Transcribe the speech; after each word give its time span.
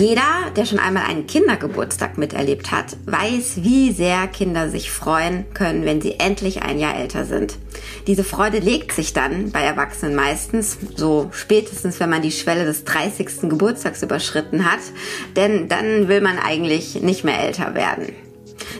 Jeder, 0.00 0.50
der 0.56 0.64
schon 0.64 0.78
einmal 0.78 1.04
einen 1.04 1.26
Kindergeburtstag 1.26 2.16
miterlebt 2.16 2.72
hat, 2.72 2.96
weiß, 3.04 3.62
wie 3.62 3.92
sehr 3.92 4.26
Kinder 4.28 4.70
sich 4.70 4.90
freuen 4.90 5.44
können, 5.52 5.84
wenn 5.84 6.00
sie 6.00 6.18
endlich 6.18 6.62
ein 6.62 6.78
Jahr 6.78 6.96
älter 6.96 7.26
sind. 7.26 7.58
Diese 8.06 8.24
Freude 8.24 8.58
legt 8.58 8.92
sich 8.92 9.12
dann 9.12 9.52
bei 9.52 9.60
Erwachsenen 9.60 10.16
meistens, 10.16 10.78
so 10.96 11.28
spätestens, 11.32 12.00
wenn 12.00 12.08
man 12.10 12.22
die 12.22 12.32
Schwelle 12.32 12.64
des 12.64 12.84
30. 12.84 13.42
Geburtstags 13.42 14.02
überschritten 14.02 14.64
hat, 14.64 14.80
denn 15.36 15.68
dann 15.68 16.08
will 16.08 16.22
man 16.22 16.38
eigentlich 16.38 17.02
nicht 17.02 17.22
mehr 17.22 17.38
älter 17.38 17.74
werden. 17.74 18.06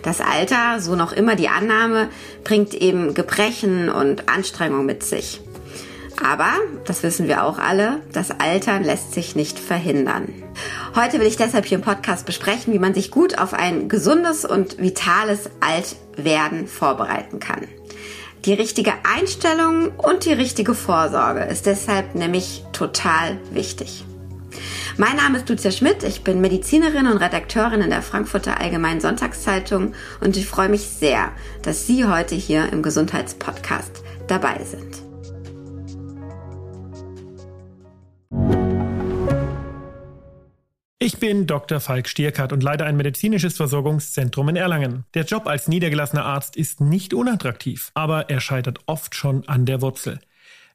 Das 0.02 0.20
Alter, 0.20 0.80
so 0.80 0.96
noch 0.96 1.12
immer 1.12 1.36
die 1.36 1.48
Annahme, 1.48 2.08
bringt 2.44 2.74
eben 2.74 3.14
Gebrechen 3.14 3.88
und 3.88 4.28
Anstrengung 4.28 4.86
mit 4.86 5.02
sich. 5.02 5.40
Aber, 6.22 6.52
das 6.84 7.02
wissen 7.02 7.28
wir 7.28 7.44
auch 7.44 7.58
alle, 7.58 8.00
das 8.12 8.30
Altern 8.30 8.84
lässt 8.84 9.14
sich 9.14 9.36
nicht 9.36 9.58
verhindern. 9.58 10.28
Heute 10.94 11.18
will 11.18 11.26
ich 11.26 11.36
deshalb 11.36 11.64
hier 11.64 11.78
im 11.78 11.84
Podcast 11.84 12.26
besprechen, 12.26 12.74
wie 12.74 12.78
man 12.78 12.94
sich 12.94 13.10
gut 13.10 13.38
auf 13.38 13.54
ein 13.54 13.88
gesundes 13.88 14.44
und 14.44 14.78
vitales 14.78 15.48
Altwerden 15.60 16.66
vorbereiten 16.66 17.40
kann. 17.40 17.66
Die 18.44 18.54
richtige 18.54 18.92
Einstellung 19.04 19.92
und 19.96 20.24
die 20.24 20.32
richtige 20.32 20.74
Vorsorge 20.74 21.44
ist 21.44 21.66
deshalb 21.66 22.14
nämlich 22.14 22.64
total 22.72 23.38
wichtig. 23.50 24.04
Mein 25.00 25.16
Name 25.16 25.38
ist 25.38 25.48
Lucia 25.48 25.70
Schmidt, 25.70 26.02
ich 26.02 26.24
bin 26.24 26.42
Medizinerin 26.42 27.06
und 27.06 27.16
Redakteurin 27.16 27.80
in 27.80 27.88
der 27.88 28.02
Frankfurter 28.02 28.60
Allgemeinen 28.60 29.00
Sonntagszeitung 29.00 29.94
und 30.20 30.36
ich 30.36 30.46
freue 30.46 30.68
mich 30.68 30.82
sehr, 30.82 31.32
dass 31.62 31.86
Sie 31.86 32.04
heute 32.04 32.34
hier 32.34 32.70
im 32.70 32.82
Gesundheitspodcast 32.82 34.02
dabei 34.26 34.62
sind. 34.62 35.00
Ich 40.98 41.18
bin 41.18 41.46
Dr. 41.46 41.80
Falk 41.80 42.06
Stierkart 42.06 42.52
und 42.52 42.62
leite 42.62 42.84
ein 42.84 42.98
medizinisches 42.98 43.56
Versorgungszentrum 43.56 44.50
in 44.50 44.56
Erlangen. 44.56 45.06
Der 45.14 45.24
Job 45.24 45.46
als 45.46 45.66
niedergelassener 45.66 46.26
Arzt 46.26 46.56
ist 46.56 46.82
nicht 46.82 47.14
unattraktiv, 47.14 47.90
aber 47.94 48.28
er 48.28 48.42
scheitert 48.42 48.80
oft 48.84 49.14
schon 49.14 49.48
an 49.48 49.64
der 49.64 49.80
Wurzel. 49.80 50.20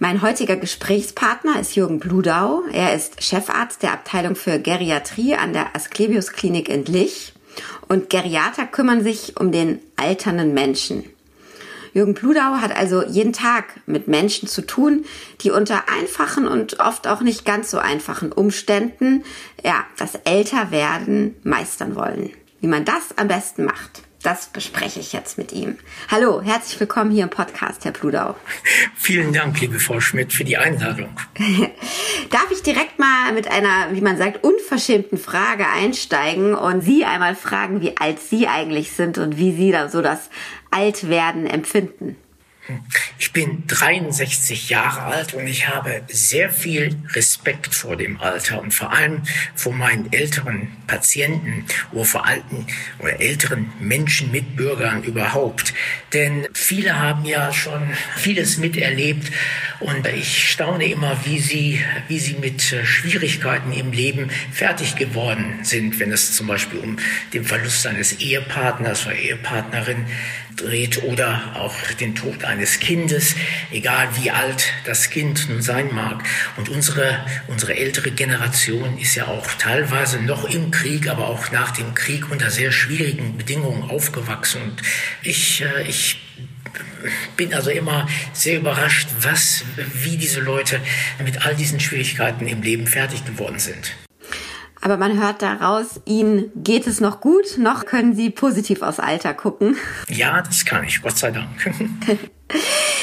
Mein 0.00 0.22
heutiger 0.22 0.54
Gesprächspartner 0.54 1.58
ist 1.58 1.74
Jürgen 1.74 1.98
Bludau. 1.98 2.62
Er 2.72 2.94
ist 2.94 3.20
Chefarzt 3.20 3.82
der 3.82 3.92
Abteilung 3.92 4.36
für 4.36 4.60
Geriatrie 4.60 5.34
an 5.34 5.52
der 5.52 5.74
Asklepios 5.74 6.30
Klinik 6.30 6.68
in 6.68 6.84
Lich. 6.84 7.32
Und 7.88 8.08
Geriater 8.08 8.66
kümmern 8.66 9.02
sich 9.02 9.40
um 9.40 9.50
den 9.50 9.80
alternden 9.96 10.54
Menschen. 10.54 11.02
Jürgen 11.94 12.14
Bludau 12.14 12.60
hat 12.60 12.76
also 12.76 13.04
jeden 13.04 13.32
Tag 13.32 13.64
mit 13.86 14.06
Menschen 14.06 14.46
zu 14.46 14.64
tun, 14.64 15.04
die 15.40 15.50
unter 15.50 15.88
einfachen 15.88 16.46
und 16.46 16.78
oft 16.78 17.08
auch 17.08 17.22
nicht 17.22 17.44
ganz 17.44 17.72
so 17.72 17.78
einfachen 17.78 18.30
Umständen, 18.30 19.24
ja, 19.64 19.84
das 19.96 20.14
Älterwerden 20.14 21.34
meistern 21.42 21.96
wollen. 21.96 22.30
Wie 22.60 22.68
man 22.68 22.84
das 22.84 23.16
am 23.16 23.26
besten 23.26 23.64
macht. 23.64 24.02
Das 24.22 24.48
bespreche 24.48 24.98
ich 24.98 25.12
jetzt 25.12 25.38
mit 25.38 25.52
ihm. 25.52 25.78
Hallo, 26.10 26.42
herzlich 26.42 26.80
willkommen 26.80 27.12
hier 27.12 27.22
im 27.22 27.30
Podcast, 27.30 27.84
Herr 27.84 27.92
Pludau. 27.92 28.34
Vielen 28.96 29.32
Dank, 29.32 29.60
liebe 29.60 29.78
Frau 29.78 30.00
Schmidt, 30.00 30.32
für 30.32 30.42
die 30.42 30.56
Einladung. 30.56 31.10
Darf 32.30 32.50
ich 32.50 32.62
direkt 32.62 32.98
mal 32.98 33.32
mit 33.32 33.48
einer, 33.48 33.92
wie 33.92 34.00
man 34.00 34.16
sagt, 34.16 34.42
unverschämten 34.42 35.18
Frage 35.18 35.68
einsteigen 35.68 36.54
und 36.56 36.80
Sie 36.80 37.04
einmal 37.04 37.36
fragen, 37.36 37.80
wie 37.80 37.96
alt 37.96 38.18
Sie 38.18 38.48
eigentlich 38.48 38.90
sind 38.90 39.18
und 39.18 39.38
wie 39.38 39.54
Sie 39.54 39.70
da 39.70 39.88
so 39.88 40.02
das 40.02 40.30
Altwerden 40.72 41.46
empfinden? 41.46 42.16
Ich 43.18 43.32
bin 43.32 43.66
63 43.66 44.68
Jahre 44.68 45.02
alt 45.02 45.34
und 45.34 45.46
ich 45.46 45.68
habe 45.68 46.02
sehr 46.08 46.50
viel 46.50 46.96
Respekt 47.14 47.74
vor 47.74 47.96
dem 47.96 48.20
Alter 48.20 48.60
und 48.60 48.72
vor 48.72 48.92
allem 48.92 49.22
vor 49.54 49.72
meinen 49.72 50.12
älteren 50.12 50.68
Patienten 50.86 51.64
oder 51.92 52.04
vor 52.04 52.26
alten 52.26 52.66
oder 52.98 53.20
älteren 53.20 53.72
Menschen, 53.80 54.30
Mitbürgern 54.30 55.02
überhaupt. 55.02 55.72
Denn 56.12 56.46
viele 56.52 56.98
haben 56.98 57.24
ja 57.24 57.52
schon 57.52 57.82
vieles 58.16 58.58
miterlebt 58.58 59.32
und 59.80 60.06
ich 60.06 60.50
staune 60.50 60.86
immer, 60.86 61.16
wie 61.24 61.38
sie, 61.38 61.80
wie 62.08 62.18
sie 62.18 62.34
mit 62.34 62.72
äh, 62.72 62.84
Schwierigkeiten 62.84 63.72
im 63.72 63.92
Leben 63.92 64.30
fertig 64.52 64.96
geworden 64.96 65.60
sind, 65.62 66.00
wenn 66.00 66.12
es 66.12 66.32
zum 66.32 66.48
Beispiel 66.48 66.80
um 66.80 66.96
den 67.32 67.44
Verlust 67.44 67.86
eines 67.86 68.20
Ehepartners 68.20 69.06
oder 69.06 69.14
Ehepartnerin 69.14 70.06
dreht 70.60 71.02
oder 71.02 71.56
auch 71.56 71.74
den 72.00 72.14
Tod 72.14 72.44
eines 72.44 72.80
Kindes, 72.80 73.34
egal 73.70 74.08
wie 74.20 74.30
alt 74.30 74.72
das 74.84 75.10
Kind 75.10 75.48
nun 75.48 75.62
sein 75.62 75.94
mag. 75.94 76.22
Und 76.56 76.68
unsere, 76.68 77.24
unsere 77.46 77.76
ältere 77.76 78.10
Generation 78.10 78.98
ist 78.98 79.14
ja 79.14 79.26
auch 79.26 79.46
teilweise 79.54 80.20
noch 80.20 80.44
im 80.44 80.70
Krieg, 80.70 81.08
aber 81.08 81.28
auch 81.28 81.50
nach 81.52 81.70
dem 81.70 81.94
Krieg 81.94 82.30
unter 82.30 82.50
sehr 82.50 82.72
schwierigen 82.72 83.36
Bedingungen 83.36 83.90
aufgewachsen. 83.90 84.62
Und 84.62 84.82
ich, 85.22 85.62
äh, 85.62 85.88
ich 85.88 86.20
bin 87.36 87.54
also 87.54 87.70
immer 87.70 88.08
sehr 88.32 88.58
überrascht, 88.58 89.08
was, 89.20 89.64
wie 89.94 90.16
diese 90.16 90.40
Leute 90.40 90.80
mit 91.24 91.44
all 91.46 91.54
diesen 91.54 91.80
Schwierigkeiten 91.80 92.46
im 92.46 92.62
Leben 92.62 92.86
fertig 92.86 93.24
geworden 93.24 93.58
sind. 93.58 93.94
Aber 94.80 94.96
man 94.96 95.20
hört 95.20 95.42
daraus, 95.42 96.00
Ihnen 96.04 96.50
geht 96.54 96.86
es 96.86 97.00
noch 97.00 97.20
gut, 97.20 97.58
noch 97.58 97.84
können 97.84 98.14
Sie 98.14 98.30
positiv 98.30 98.82
aus 98.82 99.00
Alter 99.00 99.34
gucken. 99.34 99.76
Ja, 100.08 100.40
das 100.42 100.64
kann 100.64 100.84
ich, 100.84 101.02
Gott 101.02 101.18
sei 101.18 101.30
Dank. 101.30 101.48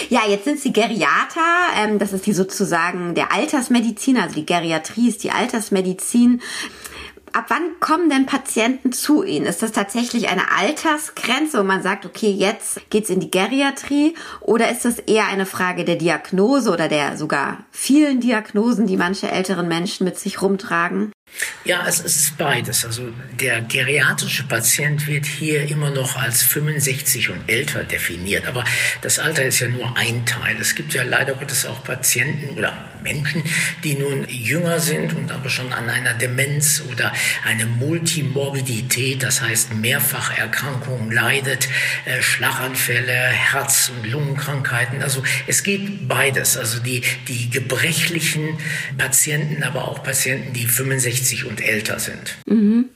Ja, 0.09 0.21
jetzt 0.27 0.45
sind 0.45 0.59
Sie 0.59 0.73
Geriater. 0.73 1.39
Ähm, 1.77 1.99
das 1.99 2.13
ist 2.13 2.25
die 2.25 2.33
sozusagen 2.33 3.15
der 3.15 3.31
Altersmedizin, 3.31 4.17
also 4.17 4.35
die 4.35 4.45
Geriatrie 4.45 5.07
ist 5.07 5.23
die 5.23 5.31
Altersmedizin. 5.31 6.41
Ab 7.33 7.45
wann 7.49 7.79
kommen 7.81 8.09
denn 8.09 8.25
Patienten 8.25 8.93
zu 8.93 9.23
Ihnen? 9.23 9.45
Ist 9.45 9.61
das 9.61 9.73
tatsächlich 9.73 10.29
eine 10.29 10.51
Altersgrenze, 10.57 11.59
wo 11.59 11.63
man 11.63 11.83
sagt, 11.83 12.05
okay, 12.05 12.31
jetzt 12.31 12.89
geht's 12.89 13.09
in 13.09 13.19
die 13.19 13.29
Geriatrie? 13.29 14.13
Oder 14.39 14.71
ist 14.71 14.85
das 14.85 14.99
eher 14.99 15.27
eine 15.27 15.45
Frage 15.45 15.83
der 15.83 15.97
Diagnose 15.97 16.71
oder 16.71 16.87
der 16.87 17.17
sogar 17.17 17.65
vielen 17.71 18.21
Diagnosen, 18.21 18.87
die 18.87 18.95
manche 18.95 19.29
älteren 19.29 19.67
Menschen 19.67 20.05
mit 20.05 20.17
sich 20.17 20.41
rumtragen? 20.41 21.11
Ja, 21.65 21.83
es 21.87 21.99
ist 21.99 22.37
beides. 22.37 22.85
Also 22.85 23.11
der 23.39 23.61
geriatrische 23.61 24.43
Patient 24.43 25.07
wird 25.07 25.25
hier 25.25 25.63
immer 25.63 25.89
noch 25.89 26.15
als 26.15 26.43
65 26.43 27.31
und 27.31 27.49
älter 27.49 27.83
definiert. 27.83 28.47
Aber 28.47 28.63
das 29.01 29.17
Alter 29.17 29.43
ist 29.43 29.59
ja 29.59 29.67
nur 29.67 29.97
ein 29.97 30.25
Teil. 30.25 30.57
Es 30.61 30.75
gibt 30.75 30.93
ja 30.93 31.03
leider 31.03 31.33
Gottes 31.33 31.65
auch 31.65 31.83
Patienten 31.83 32.55
oder 32.55 32.91
Menschen, 33.01 33.43
die 33.83 33.95
nun 33.95 34.27
jünger 34.27 34.79
sind 34.79 35.13
und 35.13 35.31
aber 35.31 35.49
schon 35.49 35.73
an 35.73 35.89
einer 35.89 36.13
Demenz 36.13 36.83
oder 36.91 37.11
eine 37.43 37.65
Multimorbidität, 37.65 39.21
das 39.21 39.41
heißt 39.41 39.73
Mehrfacherkrankungen 39.75 41.11
leidet, 41.11 41.67
äh, 42.05 42.21
Schlaganfälle, 42.21 43.11
Herz- 43.11 43.91
und 43.95 44.09
Lungenkrankheiten. 44.09 45.03
Also 45.03 45.23
es 45.47 45.63
geht 45.63 46.07
beides. 46.07 46.57
Also 46.57 46.79
die, 46.79 47.01
die 47.27 47.49
gebrechlichen 47.49 48.57
Patienten, 48.97 49.63
aber 49.63 49.87
auch 49.87 50.03
Patienten, 50.03 50.53
die 50.53 50.65
65 50.65 51.24
60 51.25 51.45
und 51.45 51.61
älter 51.61 51.99
sind. 51.99 52.35
Mhm. 52.45 52.89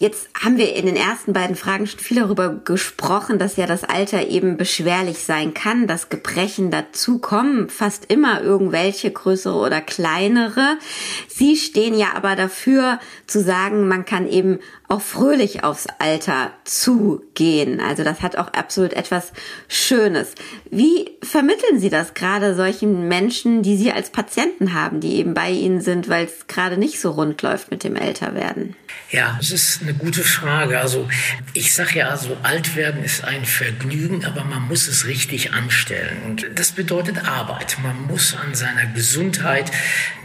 Jetzt 0.00 0.28
haben 0.40 0.58
wir 0.58 0.76
in 0.76 0.86
den 0.86 0.94
ersten 0.94 1.32
beiden 1.32 1.56
Fragen 1.56 1.88
schon 1.88 1.98
viel 1.98 2.18
darüber 2.18 2.50
gesprochen, 2.50 3.40
dass 3.40 3.56
ja 3.56 3.66
das 3.66 3.82
Alter 3.82 4.28
eben 4.28 4.56
beschwerlich 4.56 5.24
sein 5.24 5.54
kann, 5.54 5.88
dass 5.88 6.08
Gebrechen 6.08 6.70
dazukommen, 6.70 7.68
fast 7.68 8.04
immer 8.12 8.40
irgendwelche 8.40 9.10
größere 9.10 9.56
oder 9.56 9.80
kleinere. 9.80 10.78
Sie 11.26 11.56
stehen 11.56 11.98
ja 11.98 12.14
aber 12.14 12.36
dafür 12.36 13.00
zu 13.26 13.42
sagen, 13.42 13.88
man 13.88 14.04
kann 14.04 14.28
eben 14.28 14.60
auch 14.88 15.02
fröhlich 15.02 15.64
aufs 15.64 15.86
Alter 15.98 16.50
zugehen. 16.64 17.80
Also 17.80 18.04
das 18.04 18.22
hat 18.22 18.36
auch 18.36 18.48
absolut 18.48 18.94
etwas 18.94 19.32
Schönes. 19.68 20.34
Wie 20.70 21.10
vermitteln 21.22 21.78
Sie 21.78 21.90
das 21.90 22.14
gerade 22.14 22.54
solchen 22.54 23.06
Menschen, 23.06 23.62
die 23.62 23.76
Sie 23.76 23.92
als 23.92 24.10
Patienten 24.10 24.72
haben, 24.72 25.00
die 25.00 25.16
eben 25.16 25.34
bei 25.34 25.50
Ihnen 25.50 25.82
sind, 25.82 26.08
weil 26.08 26.24
es 26.24 26.46
gerade 26.46 26.78
nicht 26.78 27.00
so 27.00 27.10
rund 27.10 27.42
läuft 27.42 27.70
mit 27.70 27.84
dem 27.84 27.96
Älterwerden? 27.96 28.76
Ja, 29.10 29.38
es 29.40 29.50
ist 29.50 29.82
eine 29.82 29.94
gute 29.94 30.22
Frage. 30.22 30.80
Also 30.80 31.08
ich 31.52 31.74
sage 31.74 31.98
ja, 31.98 32.08
also 32.08 32.36
alt 32.42 32.74
werden 32.74 33.04
ist 33.04 33.24
ein 33.24 33.44
Vergnügen, 33.44 34.24
aber 34.24 34.44
man 34.44 34.68
muss 34.68 34.88
es 34.88 35.06
richtig 35.06 35.52
anstellen. 35.52 36.18
Und 36.24 36.46
das 36.54 36.72
bedeutet 36.72 37.26
Arbeit. 37.26 37.76
Man 37.82 38.06
muss 38.06 38.34
an 38.34 38.54
seiner 38.54 38.86
Gesundheit 38.86 39.70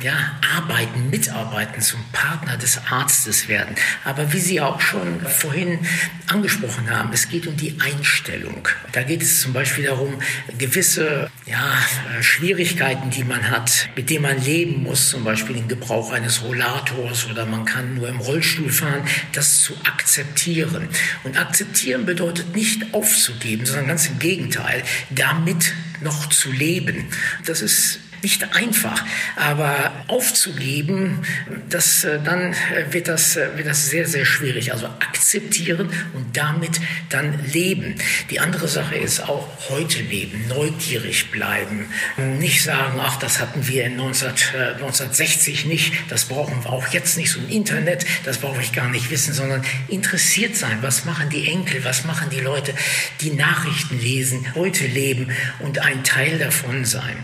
ja, 0.01 0.13
arbeiten, 0.57 1.09
mitarbeiten, 1.09 1.81
zum 1.81 2.03
Partner 2.13 2.57
des 2.57 2.79
Arztes 2.89 3.47
werden. 3.47 3.75
Aber 4.05 4.31
wie 4.31 4.39
Sie 4.39 4.52
auch 4.61 4.79
schon 4.79 5.19
vorhin 5.21 5.79
angesprochen 6.27 6.89
haben, 6.89 7.11
es 7.13 7.29
geht 7.29 7.47
um 7.47 7.55
die 7.57 7.75
Einstellung. 7.79 8.67
Da 8.91 9.03
geht 9.03 9.21
es 9.21 9.41
zum 9.41 9.53
Beispiel 9.53 9.85
darum, 9.85 10.21
gewisse 10.57 11.29
ja, 11.45 11.77
Schwierigkeiten, 12.21 13.09
die 13.09 13.23
man 13.23 13.49
hat, 13.49 13.89
mit 13.95 14.09
denen 14.09 14.23
man 14.23 14.43
leben 14.43 14.83
muss, 14.83 15.09
zum 15.09 15.23
Beispiel 15.23 15.55
den 15.55 15.67
Gebrauch 15.67 16.11
eines 16.11 16.43
Rollators 16.43 17.29
oder 17.29 17.45
man 17.45 17.65
kann 17.65 17.95
nur 17.95 18.09
im 18.09 18.19
Rollstuhl 18.19 18.69
fahren, 18.69 19.03
das 19.33 19.61
zu 19.61 19.73
akzeptieren. 19.83 20.89
Und 21.23 21.39
akzeptieren 21.39 22.05
bedeutet 22.05 22.55
nicht 22.55 22.93
aufzugeben, 22.93 23.65
sondern 23.65 23.87
ganz 23.87 24.07
im 24.07 24.19
Gegenteil, 24.19 24.83
damit 25.09 25.73
noch 26.01 26.27
zu 26.29 26.51
leben. 26.51 27.07
Das 27.45 27.61
ist 27.61 27.99
nicht 28.23 28.55
einfach, 28.55 29.03
aber 29.35 29.91
aufzugeben, 30.07 31.19
das, 31.69 32.03
äh, 32.03 32.19
dann 32.23 32.53
äh, 32.53 32.91
wird 32.91 33.07
das, 33.07 33.35
äh, 33.35 33.49
wird 33.55 33.67
das 33.67 33.89
sehr, 33.89 34.07
sehr 34.07 34.25
schwierig. 34.25 34.71
Also 34.71 34.87
akzeptieren 34.87 35.89
und 36.13 36.35
damit 36.35 36.79
dann 37.09 37.43
leben. 37.51 37.95
Die 38.29 38.39
andere 38.39 38.67
Sache 38.67 38.95
ist 38.95 39.21
auch 39.21 39.47
heute 39.69 40.01
leben, 40.01 40.47
neugierig 40.47 41.31
bleiben, 41.31 41.87
nicht 42.39 42.63
sagen, 42.63 42.99
ach, 43.01 43.17
das 43.17 43.39
hatten 43.39 43.67
wir 43.67 43.85
in 43.85 43.95
19, 43.95 44.29
1960 44.29 45.65
nicht, 45.65 45.93
das 46.09 46.25
brauchen 46.25 46.63
wir 46.63 46.71
auch 46.71 46.87
jetzt 46.89 47.17
nicht, 47.17 47.31
so 47.31 47.39
ein 47.39 47.49
Internet, 47.49 48.05
das 48.25 48.37
brauche 48.37 48.61
ich 48.61 48.73
gar 48.73 48.89
nicht 48.89 49.09
wissen, 49.11 49.33
sondern 49.33 49.63
interessiert 49.87 50.55
sein, 50.55 50.79
was 50.81 51.05
machen 51.05 51.29
die 51.29 51.47
Enkel, 51.47 51.83
was 51.83 52.05
machen 52.05 52.29
die 52.29 52.39
Leute, 52.39 52.73
die 53.21 53.31
Nachrichten 53.31 53.99
lesen, 53.99 54.45
heute 54.55 54.85
leben 54.85 55.31
und 55.59 55.79
ein 55.79 56.03
Teil 56.03 56.37
davon 56.37 56.85
sein. 56.85 57.15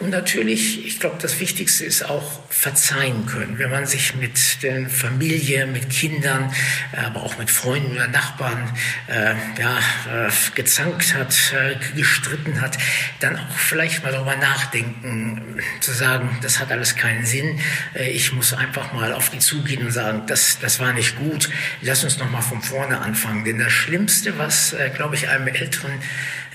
Und 0.00 0.10
natürlich 0.10 0.35
natürlich, 0.36 0.84
ich 0.84 1.00
glaube, 1.00 1.16
das 1.18 1.40
Wichtigste 1.40 1.86
ist 1.86 2.02
auch 2.02 2.40
verzeihen 2.50 3.24
können. 3.24 3.58
Wenn 3.58 3.70
man 3.70 3.86
sich 3.86 4.14
mit 4.16 4.62
der 4.62 4.90
Familie, 4.90 5.66
mit 5.66 5.88
Kindern, 5.88 6.52
aber 6.92 7.22
auch 7.22 7.38
mit 7.38 7.50
Freunden 7.50 7.92
oder 7.92 8.08
Nachbarn 8.08 8.70
äh, 9.08 9.34
ja, 9.58 9.78
äh, 10.26 10.30
gezankt 10.54 11.14
hat, 11.14 11.34
äh, 11.54 11.76
gestritten 11.96 12.60
hat, 12.60 12.76
dann 13.20 13.36
auch 13.36 13.56
vielleicht 13.56 14.02
mal 14.04 14.12
darüber 14.12 14.36
nachdenken, 14.36 15.58
zu 15.80 15.92
sagen, 15.92 16.38
das 16.42 16.60
hat 16.60 16.70
alles 16.70 16.96
keinen 16.96 17.24
Sinn. 17.24 17.58
Äh, 17.94 18.10
ich 18.10 18.32
muss 18.34 18.52
einfach 18.52 18.92
mal 18.92 19.14
auf 19.14 19.30
die 19.30 19.38
zugehen 19.38 19.86
und 19.86 19.92
sagen, 19.92 20.24
das, 20.26 20.58
das 20.58 20.80
war 20.80 20.92
nicht 20.92 21.16
gut. 21.16 21.48
Lass 21.80 22.04
uns 22.04 22.18
noch 22.18 22.30
mal 22.30 22.42
von 22.42 22.60
vorne 22.60 23.00
anfangen. 23.00 23.46
Denn 23.46 23.58
das 23.58 23.72
Schlimmste, 23.72 24.36
was, 24.36 24.74
äh, 24.74 24.90
glaube 24.94 25.14
ich, 25.14 25.28
einem 25.28 25.48
älteren 25.48 25.92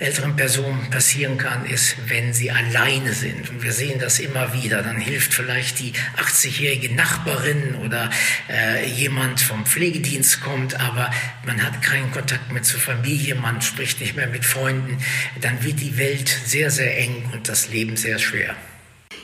älteren 0.02 0.36
Personen 0.36 0.90
passieren 0.90 1.38
kann, 1.38 1.64
ist, 1.64 1.96
wenn 2.08 2.32
sie 2.32 2.50
alleine 2.50 3.12
sind. 3.12 3.48
Und 3.50 3.62
wir 3.62 3.72
sehen 3.72 4.00
das 4.00 4.18
immer 4.18 4.52
wieder. 4.52 4.82
Dann 4.82 4.98
hilft 4.98 5.32
vielleicht 5.32 5.78
die 5.78 5.92
80-jährige 6.16 6.94
Nachbarin 6.94 7.76
oder 7.84 8.10
äh, 8.50 8.86
jemand 8.86 9.40
vom 9.40 9.64
Pflegedienst 9.64 10.40
kommt, 10.40 10.78
aber 10.80 11.10
man 11.46 11.62
hat 11.62 11.80
keinen 11.82 12.10
Kontakt 12.10 12.52
mehr 12.52 12.62
zur 12.62 12.80
Familie, 12.80 13.36
man 13.36 13.62
spricht 13.62 14.00
nicht 14.00 14.16
mehr 14.16 14.26
mit 14.26 14.44
Freunden. 14.44 14.98
Dann 15.40 15.62
wird 15.62 15.80
die 15.80 15.96
Welt 15.96 16.28
sehr, 16.44 16.70
sehr 16.70 16.98
eng 16.98 17.30
und 17.32 17.48
das 17.48 17.68
Leben 17.68 17.96
sehr 17.96 18.18
schwer. 18.18 18.56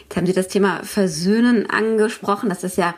Jetzt 0.03 0.17
haben 0.17 0.27
Sie 0.27 0.33
das 0.33 0.49
Thema 0.49 0.85
Versöhnen 0.85 1.69
angesprochen. 1.69 2.49
Das 2.49 2.65
ist 2.65 2.79
ja 2.79 2.95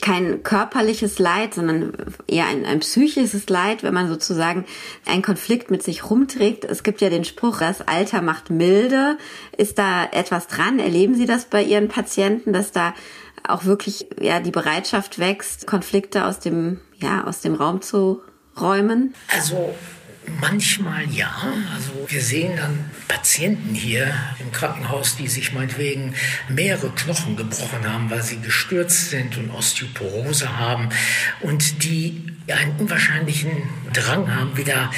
kein 0.00 0.42
körperliches 0.42 1.18
Leid, 1.18 1.54
sondern 1.54 1.92
eher 2.26 2.46
ein, 2.46 2.64
ein 2.64 2.80
psychisches 2.80 3.48
Leid, 3.48 3.82
wenn 3.82 3.94
man 3.94 4.08
sozusagen 4.08 4.64
einen 5.06 5.22
Konflikt 5.22 5.70
mit 5.70 5.82
sich 5.82 6.08
rumträgt. 6.10 6.64
Es 6.64 6.82
gibt 6.82 7.00
ja 7.00 7.10
den 7.10 7.24
Spruch, 7.24 7.58
das 7.58 7.82
Alter 7.82 8.22
macht 8.22 8.50
milde. 8.50 9.18
Ist 9.56 9.78
da 9.78 10.04
etwas 10.04 10.46
dran? 10.46 10.78
Erleben 10.78 11.14
Sie 11.14 11.26
das 11.26 11.46
bei 11.46 11.62
Ihren 11.62 11.88
Patienten, 11.88 12.52
dass 12.52 12.72
da 12.72 12.94
auch 13.46 13.64
wirklich 13.64 14.06
ja 14.20 14.40
die 14.40 14.50
Bereitschaft 14.50 15.18
wächst, 15.18 15.66
Konflikte 15.66 16.24
aus 16.24 16.40
dem 16.40 16.80
ja 16.96 17.24
aus 17.24 17.40
dem 17.40 17.54
Raum 17.54 17.82
zu 17.82 18.22
räumen? 18.58 19.14
Also 19.34 19.74
Manchmal 20.40 21.08
ja. 21.10 21.32
Also 21.74 22.06
wir 22.08 22.22
sehen 22.22 22.56
dann 22.56 22.90
Patienten 23.08 23.74
hier 23.74 24.14
im 24.40 24.52
Krankenhaus, 24.52 25.16
die 25.16 25.28
sich 25.28 25.52
meinetwegen 25.52 26.14
mehrere 26.48 26.90
Knochen 26.90 27.36
gebrochen 27.36 27.90
haben, 27.90 28.10
weil 28.10 28.22
sie 28.22 28.40
gestürzt 28.40 29.10
sind 29.10 29.36
und 29.36 29.50
Osteoporose 29.50 30.58
haben 30.58 30.88
und 31.40 31.84
die 31.84 32.34
einen 32.52 32.76
unwahrscheinlichen 32.78 33.50
Drang 33.94 34.34
haben, 34.34 34.56
wieder 34.56 34.90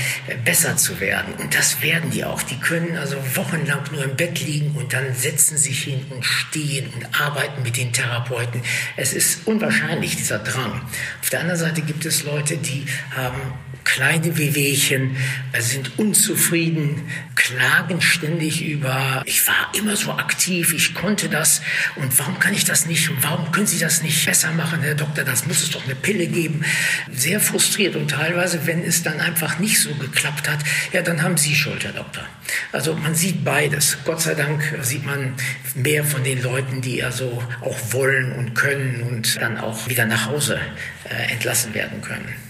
besser 0.45 0.77
zu 0.77 0.99
werden. 0.99 1.35
Und 1.35 1.55
das 1.55 1.81
werden 1.81 2.11
die 2.11 2.25
auch. 2.25 2.43
Die 2.43 2.59
können 2.59 2.97
also 2.97 3.17
wochenlang 3.35 3.83
nur 3.93 4.03
im 4.03 4.17
Bett 4.17 4.41
liegen 4.41 4.73
und 4.77 4.93
dann 4.93 5.15
setzen 5.15 5.57
sich 5.57 5.85
hin 5.85 6.05
und 6.11 6.25
stehen 6.25 6.89
und 6.95 7.21
arbeiten 7.21 7.63
mit 7.63 7.77
den 7.77 7.93
Therapeuten. 7.93 8.63
Es 8.97 9.13
ist 9.13 9.47
unwahrscheinlich, 9.47 10.17
dieser 10.17 10.41
Drang. 10.41 10.81
Auf 11.21 11.31
der 11.31 11.41
anderen 11.41 11.61
Seite 11.61 11.83
gibt 11.83 12.05
es 12.05 12.25
Leute, 12.25 12.57
die 12.57 12.87
haben 13.15 13.41
kleine 13.87 14.37
Wehwehchen, 14.37 15.17
sind 15.59 15.99
unzufrieden, 15.99 17.09
klagen 17.35 18.03
ständig 18.03 18.63
über, 18.63 19.23
ich 19.25 19.47
war 19.47 19.73
immer 19.79 19.97
so 19.97 20.11
aktiv, 20.13 20.75
ich 20.75 20.93
konnte 20.93 21.29
das 21.29 21.63
und 21.95 22.19
warum 22.19 22.39
kann 22.39 22.53
ich 22.53 22.65
das 22.65 22.87
nicht 22.87 23.09
und 23.09 23.23
warum 23.23 23.51
können 23.53 23.67
Sie 23.67 23.79
das 23.79 24.03
nicht 24.03 24.27
besser 24.27 24.53
machen, 24.53 24.83
Herr 24.83 24.97
Doktor, 24.97 25.25
das 25.25 25.47
muss 25.47 25.63
es 25.63 25.71
doch 25.71 25.85
eine 25.85 25.95
Pille 25.95 26.27
geben. 26.27 26.65
Sehr 27.13 27.41
frustriert 27.41 27.97
und 27.97 28.11
teilweise, 28.11 28.67
wenn 28.67 28.83
es 28.83 29.03
dann 29.03 29.21
einfach 29.21 29.59
nicht 29.61 29.81
so 29.81 29.95
geklappt 29.95 30.51
hat, 30.51 30.59
ja, 30.93 31.01
dann 31.01 31.23
haben 31.23 31.37
Sie 31.37 31.55
Schuld, 31.55 31.85
Herr 31.85 31.93
Doktor. 31.93 32.25
Also 32.73 32.95
man 32.95 33.15
sieht 33.15 33.45
beides. 33.45 33.99
Gott 34.05 34.21
sei 34.21 34.35
Dank 34.35 34.63
sieht 34.83 35.07
man 35.07 35.35
mehr 35.75 36.05
von 36.05 36.25
den 36.25 36.43
Leuten, 36.43 36.81
die 36.81 37.03
also 37.03 37.43
auch 37.61 37.79
wollen 37.93 38.33
und 38.33 38.55
können 38.55 39.03
und 39.03 39.41
dann 39.41 39.59
auch 39.59 39.89
wieder 39.89 40.07
nach 40.07 40.27
Hause 40.27 40.61
äh, 41.05 41.33
entlassen 41.33 41.73
werden 41.73 42.03
können. 42.03 42.46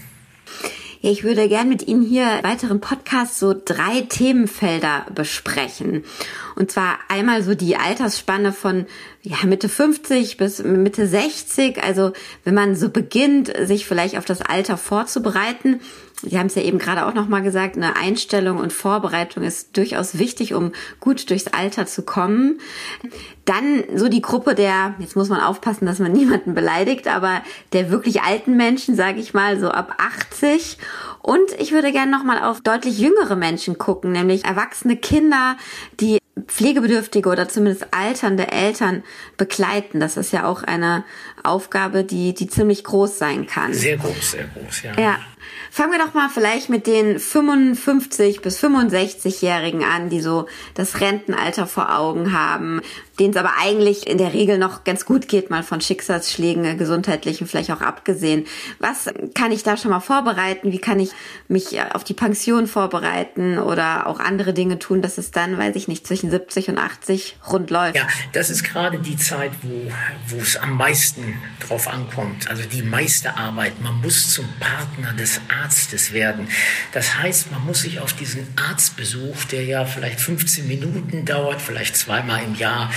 Ja, 1.01 1.11
ich 1.11 1.23
würde 1.23 1.47
gern 1.47 1.69
mit 1.69 1.87
Ihnen 1.87 2.01
hier 2.01 2.39
weiteren 2.41 2.79
Podcast 2.79 3.37
so 3.37 3.53
drei 3.53 4.01
Themenfelder 4.01 5.05
besprechen. 5.13 6.03
Und 6.55 6.71
zwar 6.71 6.97
einmal 7.07 7.43
so 7.43 7.53
die 7.53 7.75
Altersspanne 7.75 8.51
von 8.51 8.87
ja, 9.27 9.45
Mitte 9.45 9.67
50 9.67 10.37
bis 10.37 10.63
Mitte 10.63 11.05
60. 11.05 11.83
Also 11.83 12.13
wenn 12.43 12.53
man 12.53 12.75
so 12.75 12.89
beginnt, 12.89 13.51
sich 13.63 13.85
vielleicht 13.85 14.17
auf 14.17 14.25
das 14.25 14.41
Alter 14.41 14.77
vorzubereiten. 14.77 15.81
Sie 16.23 16.39
haben 16.39 16.47
es 16.47 16.55
ja 16.55 16.63
eben 16.63 16.79
gerade 16.79 17.05
auch 17.05 17.13
nochmal 17.13 17.43
gesagt, 17.43 17.75
eine 17.75 17.95
Einstellung 17.95 18.57
und 18.57 18.73
Vorbereitung 18.73 19.43
ist 19.43 19.77
durchaus 19.77 20.17
wichtig, 20.17 20.55
um 20.55 20.71
gut 20.99 21.29
durchs 21.29 21.47
Alter 21.47 21.85
zu 21.85 22.03
kommen. 22.03 22.59
Dann 23.45 23.83
so 23.95 24.07
die 24.07 24.21
Gruppe 24.21 24.55
der, 24.55 24.95
jetzt 24.97 25.15
muss 25.15 25.29
man 25.29 25.41
aufpassen, 25.41 25.85
dass 25.85 25.99
man 25.99 26.11
niemanden 26.13 26.55
beleidigt, 26.55 27.07
aber 27.07 27.41
der 27.73 27.91
wirklich 27.91 28.21
alten 28.23 28.55
Menschen, 28.55 28.95
sage 28.95 29.19
ich 29.19 29.33
mal, 29.33 29.59
so 29.59 29.69
ab 29.69 29.95
80. 29.99 30.77
Und 31.21 31.51
ich 31.59 31.71
würde 31.71 31.91
gerne 31.91 32.11
nochmal 32.11 32.41
auf 32.41 32.61
deutlich 32.61 32.97
jüngere 32.97 33.35
Menschen 33.35 33.77
gucken, 33.77 34.11
nämlich 34.13 34.45
erwachsene 34.45 34.95
Kinder, 34.95 35.57
die 35.99 36.17
pflegebedürftige 36.47 37.29
oder 37.29 37.49
zumindest 37.49 37.93
alternde 37.93 38.51
Eltern 38.51 39.03
begleiten. 39.37 39.99
Das 39.99 40.17
ist 40.17 40.31
ja 40.31 40.47
auch 40.47 40.63
eine 40.63 41.03
Aufgabe, 41.43 42.03
die, 42.03 42.33
die 42.33 42.47
ziemlich 42.47 42.83
groß 42.83 43.17
sein 43.17 43.47
kann. 43.47 43.73
Sehr 43.73 43.97
groß, 43.97 44.31
sehr 44.31 44.45
groß, 44.45 44.83
ja. 44.83 44.99
Ja. 44.99 45.19
Fangen 45.71 45.91
wir 45.91 45.99
doch 45.99 46.13
mal 46.13 46.29
vielleicht 46.29 46.69
mit 46.69 46.87
den 46.87 47.19
55 47.19 48.41
bis 48.41 48.63
65-Jährigen 48.63 49.83
an, 49.83 50.09
die 50.09 50.21
so 50.21 50.47
das 50.73 51.01
Rentenalter 51.01 51.67
vor 51.67 51.95
Augen 51.97 52.33
haben, 52.33 52.81
denen 53.19 53.31
es 53.31 53.37
aber 53.37 53.53
eigentlich 53.59 54.07
in 54.07 54.17
der 54.17 54.33
Regel 54.33 54.57
noch 54.57 54.83
ganz 54.83 55.05
gut 55.05 55.27
geht, 55.27 55.49
mal 55.49 55.63
von 55.63 55.81
Schicksalsschlägen, 55.81 56.65
äh, 56.65 56.75
gesundheitlichen 56.75 57.47
vielleicht 57.47 57.71
auch 57.71 57.81
abgesehen. 57.81 58.45
Was 58.79 59.09
kann 59.33 59.51
ich 59.51 59.63
da 59.63 59.77
schon 59.77 59.91
mal 59.91 59.99
vorbereiten? 59.99 60.71
Wie 60.71 60.79
kann 60.79 60.99
ich 60.99 61.11
mich 61.47 61.75
äh, 61.75 61.85
auf 61.93 62.03
die 62.03 62.13
Pension 62.13 62.67
vorbereiten 62.67 63.57
oder 63.57 64.07
auch 64.07 64.19
andere 64.19 64.53
Dinge 64.53 64.79
tun, 64.79 65.01
dass 65.01 65.17
es 65.17 65.31
dann, 65.31 65.57
weiß 65.57 65.75
ich 65.75 65.87
nicht, 65.87 66.05
zwischen 66.05 66.29
70 66.29 66.69
und 66.69 66.77
80 66.77 67.37
rund 67.51 67.69
läuft? 67.69 67.95
Ja, 67.95 68.07
das 68.33 68.49
ist 68.49 68.63
gerade 68.63 68.99
die 68.99 69.17
Zeit, 69.17 69.51
wo, 69.61 69.91
wo 70.27 70.41
es 70.41 70.57
am 70.57 70.77
meisten 70.77 71.39
drauf 71.67 71.87
ankommt. 71.87 72.49
Also 72.49 72.63
die 72.71 72.83
meiste 72.83 73.35
Arbeit. 73.35 73.81
Man 73.81 73.99
muss 74.01 74.33
zum 74.33 74.45
Partner 74.59 75.13
des 75.13 75.36
Arztes 75.49 76.13
werden. 76.13 76.47
Das 76.91 77.17
heißt, 77.17 77.51
man 77.51 77.65
muss 77.65 77.81
sich 77.81 77.99
auf 77.99 78.13
diesen 78.13 78.47
Arztbesuch, 78.55 79.45
der 79.45 79.63
ja 79.63 79.85
vielleicht 79.85 80.19
15 80.19 80.67
Minuten 80.67 81.25
dauert, 81.25 81.61
vielleicht 81.61 81.95
zweimal 81.95 82.43
im 82.43 82.55
Jahr, 82.55 82.91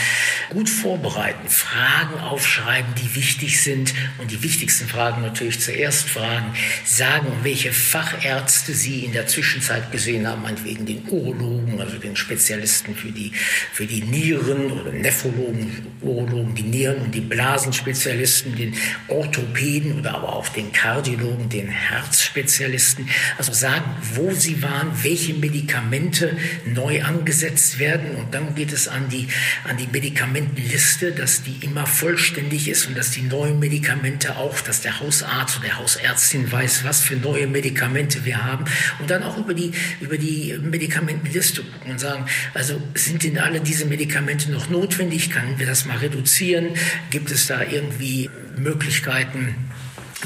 gut 0.51 0.69
vorbereiten, 0.69 1.49
Fragen 1.49 2.21
aufschreiben, 2.21 2.95
die 2.95 3.15
wichtig 3.15 3.63
sind. 3.63 3.95
Und 4.19 4.31
die 4.31 4.43
wichtigsten 4.43 4.89
Fragen 4.89 5.23
natürlich 5.23 5.61
zuerst 5.61 6.09
fragen, 6.09 6.55
sagen, 6.85 7.29
welche 7.43 7.73
Fachärzte 7.73 8.75
Sie 8.75 9.05
in 9.05 9.13
der 9.13 9.27
Zwischenzeit 9.27 9.93
gesehen 9.93 10.27
haben, 10.27 10.43
meinetwegen 10.43 10.87
den 10.87 11.09
Urologen, 11.09 11.81
also 11.81 11.99
den 11.99 12.17
Spezialisten 12.17 12.95
für 12.95 13.13
die, 13.13 13.33
für 13.73 13.87
die 13.87 14.03
Nieren 14.03 14.71
oder 14.73 14.93
Nephrologen, 14.93 15.87
Urologen, 16.01 16.55
die 16.55 16.63
Nieren 16.63 17.03
und 17.03 17.15
die 17.15 17.21
Blasenspezialisten, 17.21 18.57
den 18.57 18.75
Orthopäden 19.09 19.99
oder 19.99 20.15
aber 20.15 20.35
auch 20.35 20.49
den 20.49 20.73
Kardiologen, 20.73 21.49
den 21.49 21.69
Herzspezialisten. 22.31 23.09
Also 23.39 23.53
sagen, 23.53 23.85
wo 24.15 24.33
sie 24.33 24.63
waren, 24.63 24.91
welche 25.03 25.35
Medikamente 25.35 26.37
neu 26.65 27.03
angesetzt 27.03 27.79
werden 27.79 28.17
und 28.17 28.35
dann 28.35 28.55
geht 28.55 28.73
es 28.73 28.89
an 28.89 29.09
die, 29.09 29.29
an 29.65 29.77
die 29.77 29.87
Medikamentenliste, 29.87 31.13
dass 31.13 31.43
die 31.43 31.65
immer 31.65 31.87
vollständig 31.87 32.69
ist 32.69 32.87
und 32.87 32.97
dass 32.97 33.11
die 33.11 33.23
neuen 33.23 33.59
Medikamente 33.59 34.37
auch, 34.37 34.61
dass 34.61 34.81
der 34.81 35.01
Hausarzt 35.01 35.59
oder 35.59 35.69
der 35.69 35.79
Hausärztin 35.79 36.51
weiß, 36.51 36.85
was 36.85 37.03
für 37.03 37.17
neue 37.17 37.47
Medikamente 37.47 38.25
wir 38.25 38.45
haben 38.45 38.65
und 38.99 39.11
dann 39.11 39.23
auch 39.23 39.37
über 39.37 39.55
die, 39.55 39.73
über 40.01 40.19
die 40.19 40.59
Medikamentenliste 40.61 41.63
gucken 41.63 41.93
und 41.93 42.01
sagen, 42.01 42.27
also 42.55 42.81
sind 42.95 43.25
denn 43.25 43.39
alle 43.39 43.61
diese 43.61 43.87
Medikamente 43.87 44.51
noch 44.51 44.69
notwendig? 44.71 45.31
Können 45.31 45.59
wir 45.59 45.67
das 45.67 45.85
mal 45.85 45.99
reduzieren? 45.99 46.71
Gibt 47.11 47.31
es 47.31 47.47
da 47.47 47.63
irgendwie 47.63 48.31
Möglichkeiten, 48.57 49.55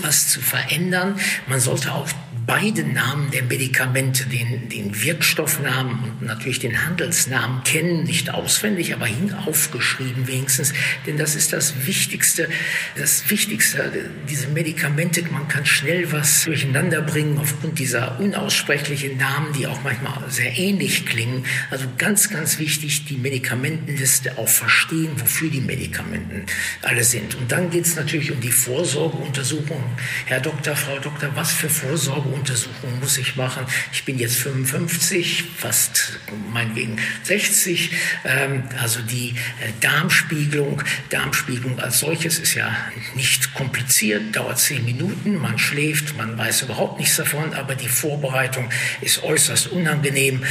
was 0.02 0.28
zu 0.28 0.40
verändern? 0.40 1.18
Man 1.46 1.60
sollte 1.60 1.92
auch 1.92 2.08
beide 2.46 2.84
Namen 2.84 3.30
der 3.30 3.42
Medikamente, 3.44 4.26
den, 4.26 4.68
den 4.68 5.02
Wirkstoffnamen 5.02 5.98
und 6.20 6.22
natürlich 6.22 6.58
den 6.58 6.84
Handelsnamen 6.86 7.62
kennen, 7.64 8.04
nicht 8.04 8.30
auswendig, 8.30 8.94
aber 8.94 9.06
hin 9.06 9.32
aufgeschrieben 9.32 10.26
wenigstens, 10.26 10.72
denn 11.06 11.16
das 11.16 11.34
ist 11.34 11.52
das 11.52 11.86
Wichtigste, 11.86 12.48
das 12.96 13.30
Wichtigste, 13.30 14.10
diese 14.28 14.48
Medikamente, 14.48 15.22
man 15.30 15.48
kann 15.48 15.64
schnell 15.64 16.12
was 16.12 16.44
durcheinander 16.44 17.02
bringen 17.02 17.38
aufgrund 17.38 17.78
dieser 17.78 18.20
unaussprechlichen 18.20 19.16
Namen, 19.16 19.52
die 19.54 19.66
auch 19.66 19.82
manchmal 19.82 20.14
sehr 20.28 20.56
ähnlich 20.58 21.06
klingen. 21.06 21.44
Also 21.70 21.86
ganz, 21.98 22.30
ganz 22.30 22.58
wichtig, 22.58 23.06
die 23.06 23.16
Medikamentenliste 23.16 24.38
auch 24.38 24.48
verstehen, 24.48 25.10
wofür 25.16 25.50
die 25.50 25.60
Medikamenten 25.60 26.46
alle 26.82 27.04
sind. 27.04 27.34
Und 27.36 27.50
dann 27.50 27.70
geht 27.70 27.86
es 27.86 27.96
natürlich 27.96 28.32
um 28.32 28.40
die 28.40 28.52
Vorsorgeuntersuchung. 28.52 29.82
Herr 30.26 30.40
Doktor, 30.40 30.76
Frau 30.76 30.98
Doktor, 30.98 31.30
was 31.34 31.52
für 31.52 31.68
Vorsorge 31.68 32.33
Untersuchungen 32.34 33.00
muss 33.00 33.16
ich 33.18 33.36
machen. 33.36 33.64
Ich 33.92 34.04
bin 34.04 34.18
jetzt 34.18 34.36
55, 34.36 35.44
fast 35.56 36.18
meinetwegen 36.52 36.98
60. 37.22 37.90
Ähm, 38.24 38.64
also 38.80 39.00
die 39.00 39.30
äh, 39.30 39.72
Darmspiegelung, 39.80 40.82
Darmspiegelung 41.10 41.78
als 41.80 42.00
solches 42.00 42.38
ist 42.38 42.54
ja 42.54 42.76
nicht 43.14 43.54
kompliziert, 43.54 44.34
dauert 44.34 44.58
zehn 44.58 44.84
Minuten, 44.84 45.36
man 45.36 45.58
schläft, 45.58 46.16
man 46.16 46.36
weiß 46.36 46.62
überhaupt 46.62 46.98
nichts 46.98 47.16
davon, 47.16 47.54
aber 47.54 47.74
die 47.74 47.88
Vorbereitung 47.88 48.68
ist 49.00 49.22
äußerst 49.22 49.68
unangenehm. 49.68 50.42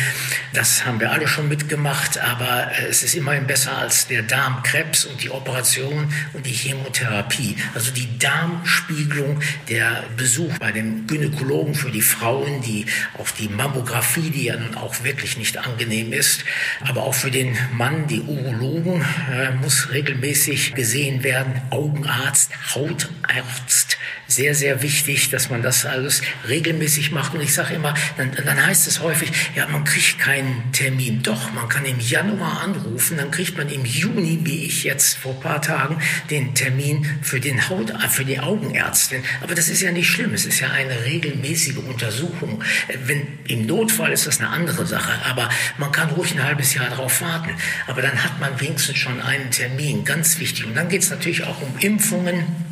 Das 0.53 0.85
haben 0.85 0.99
wir 0.99 1.11
alle 1.11 1.27
schon 1.27 1.49
mitgemacht, 1.49 2.17
aber 2.17 2.71
äh, 2.71 2.87
es 2.87 3.03
ist 3.03 3.15
immerhin 3.15 3.45
besser 3.45 3.77
als 3.77 4.07
der 4.07 4.23
Darmkrebs 4.23 5.05
und 5.05 5.21
die 5.21 5.29
Operation 5.29 6.13
und 6.33 6.45
die 6.45 6.51
Chemotherapie. 6.51 7.57
Also 7.73 7.91
die 7.91 8.17
Darmspiegelung, 8.17 9.41
der 9.69 10.03
Besuch 10.15 10.57
bei 10.59 10.71
dem 10.71 11.07
Gynäkologen 11.07 11.72
Untersuchung 11.73 11.75
für 11.75 11.91
die 11.91 12.01
Frauen, 12.01 12.61
die 12.61 12.85
auch 13.17 13.29
die 13.31 13.49
Mammographie, 13.49 14.29
die 14.29 14.45
ja 14.45 14.57
nun 14.57 14.75
auch 14.75 15.03
wirklich 15.03 15.37
nicht 15.37 15.57
angenehm 15.57 16.13
ist, 16.13 16.43
aber 16.81 17.03
auch 17.03 17.13
für 17.13 17.31
den 17.31 17.57
Mann, 17.73 18.07
die 18.07 18.21
Urologen, 18.21 19.01
äh, 19.31 19.51
muss 19.61 19.91
regelmäßig 19.91 20.75
gesehen 20.75 21.23
werden. 21.23 21.61
Augenarzt, 21.71 22.51
Hautarzt, 22.73 23.97
sehr, 24.35 24.55
sehr 24.55 24.81
wichtig, 24.81 25.29
dass 25.29 25.49
man 25.49 25.61
das 25.61 25.85
alles 25.85 26.21
regelmäßig 26.47 27.11
macht. 27.11 27.33
Und 27.33 27.41
ich 27.41 27.53
sage 27.53 27.73
immer, 27.73 27.93
dann, 28.17 28.31
dann 28.45 28.65
heißt 28.65 28.87
es 28.87 29.01
häufig, 29.01 29.31
ja, 29.55 29.67
man 29.67 29.83
kriegt 29.83 30.19
keinen 30.19 30.71
Termin. 30.71 31.21
Doch, 31.23 31.51
man 31.53 31.69
kann 31.69 31.85
im 31.85 31.99
Januar 31.99 32.61
anrufen, 32.61 33.17
dann 33.17 33.31
kriegt 33.31 33.57
man 33.57 33.69
im 33.69 33.85
Juni, 33.85 34.39
wie 34.43 34.65
ich 34.65 34.83
jetzt 34.83 35.17
vor 35.17 35.33
ein 35.33 35.39
paar 35.39 35.61
Tagen, 35.61 35.99
den 36.29 36.53
Termin 36.53 37.05
für 37.21 37.39
den 37.39 37.69
Haut, 37.69 37.93
für 38.09 38.25
die 38.25 38.39
Augenärztin. 38.39 39.23
Aber 39.41 39.55
das 39.55 39.69
ist 39.69 39.81
ja 39.81 39.91
nicht 39.91 40.09
schlimm. 40.09 40.33
Es 40.33 40.45
ist 40.45 40.59
ja 40.59 40.69
eine 40.71 41.05
regelmäßige 41.05 41.77
Untersuchung. 41.77 42.63
Wenn, 43.05 43.27
Im 43.47 43.65
Notfall 43.65 44.11
ist 44.11 44.27
das 44.27 44.39
eine 44.39 44.49
andere 44.49 44.85
Sache. 44.85 45.13
Aber 45.29 45.49
man 45.77 45.91
kann 45.91 46.09
ruhig 46.09 46.33
ein 46.33 46.43
halbes 46.43 46.73
Jahr 46.73 46.89
darauf 46.89 47.21
warten. 47.21 47.51
Aber 47.87 48.01
dann 48.01 48.23
hat 48.23 48.39
man 48.39 48.59
wenigstens 48.59 48.97
schon 48.97 49.21
einen 49.21 49.51
Termin. 49.51 50.05
Ganz 50.05 50.39
wichtig. 50.39 50.65
Und 50.65 50.75
dann 50.75 50.89
geht 50.89 51.03
es 51.03 51.09
natürlich 51.09 51.43
auch 51.43 51.61
um 51.61 51.77
Impfungen. 51.79 52.62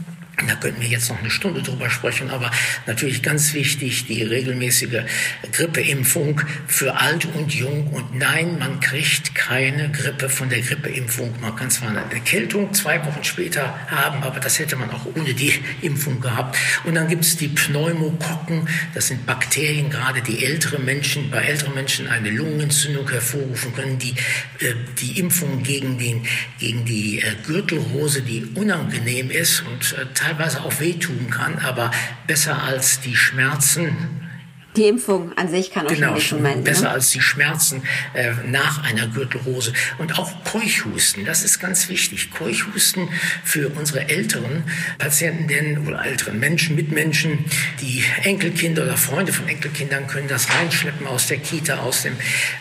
Da 0.47 0.55
könnten 0.55 0.81
wir 0.81 0.87
jetzt 0.87 1.09
noch 1.09 1.19
eine 1.19 1.29
Stunde 1.29 1.61
drüber 1.61 1.89
sprechen, 1.89 2.29
aber 2.29 2.51
natürlich 2.85 3.21
ganz 3.21 3.53
wichtig, 3.53 4.05
die 4.07 4.23
regelmäßige 4.23 5.03
Grippeimpfung 5.51 6.41
für 6.67 6.99
alt 6.99 7.25
und 7.33 7.53
jung. 7.53 7.87
Und 7.87 8.17
nein, 8.17 8.57
man 8.59 8.79
kriegt 8.79 9.35
keine 9.35 9.91
Grippe 9.91 10.29
von 10.29 10.49
der 10.49 10.61
Grippeimpfung. 10.61 11.33
Man 11.41 11.55
kann 11.55 11.69
zwar 11.69 11.89
eine 11.89 12.01
Erkältung 12.11 12.73
zwei 12.73 13.03
Wochen 13.05 13.23
später 13.23 13.77
haben, 13.87 14.23
aber 14.23 14.39
das 14.39 14.59
hätte 14.59 14.75
man 14.75 14.89
auch 14.91 15.05
ohne 15.15 15.33
die 15.33 15.53
Impfung 15.81 16.19
gehabt. 16.21 16.57
Und 16.83 16.95
dann 16.95 17.07
gibt 17.07 17.25
es 17.25 17.37
die 17.37 17.47
Pneumokokken. 17.47 18.67
Das 18.93 19.07
sind 19.07 19.25
Bakterien, 19.25 19.89
gerade 19.89 20.21
die 20.21 20.43
ältere 20.45 20.79
Menschen, 20.79 21.29
bei 21.31 21.39
älteren 21.39 21.75
Menschen 21.75 22.07
eine 22.07 22.29
Lungenentzündung 22.29 23.09
hervorrufen 23.09 23.73
können. 23.73 23.99
Die, 23.99 24.11
äh, 24.59 24.73
die 24.99 25.19
Impfung 25.19 25.63
gegen, 25.63 25.97
den, 25.97 26.25
gegen 26.59 26.85
die 26.85 27.19
äh, 27.19 27.35
Gürtelrose, 27.45 28.21
die 28.21 28.45
unangenehm 28.55 29.31
ist 29.31 29.61
und 29.61 29.93
äh, 29.97 30.05
teilweise 30.13 30.30
auch 30.57 30.79
wehtun 30.79 31.29
kann, 31.29 31.59
aber 31.59 31.91
besser 32.27 32.61
als 32.63 32.99
die 33.01 33.15
Schmerzen 33.15 34.30
die 34.75 34.87
Impfung 34.87 35.37
an 35.37 35.49
sich 35.49 35.71
kann 35.71 35.85
auch 35.85 35.91
genau, 35.91 36.19
schon 36.19 36.43
wehtun. 36.43 36.63
Besser 36.63 36.83
ne? 36.83 36.89
als 36.91 37.09
die 37.11 37.21
Schmerzen 37.21 37.83
äh, 38.13 38.31
nach 38.47 38.83
einer 38.83 39.07
Gürtelrose. 39.07 39.73
Und 39.97 40.17
auch 40.17 40.31
Keuchhusten, 40.45 41.25
das 41.25 41.43
ist 41.43 41.59
ganz 41.59 41.89
wichtig. 41.89 42.31
Keuchhusten 42.31 43.09
für 43.43 43.69
unsere 43.69 44.07
älteren 44.07 44.63
Patienten 44.97 45.47
denn, 45.47 45.87
oder 45.87 46.05
älteren 46.05 46.39
Menschen, 46.39 46.75
Mitmenschen, 46.75 47.45
die 47.81 48.03
Enkelkinder 48.23 48.83
oder 48.83 48.97
Freunde 48.97 49.33
von 49.33 49.47
Enkelkindern 49.47 50.07
können 50.07 50.27
das 50.27 50.47
reinschleppen 50.53 51.05
aus 51.05 51.27
der 51.27 51.37
Kita, 51.37 51.79
aus, 51.79 52.03
dem, 52.03 52.13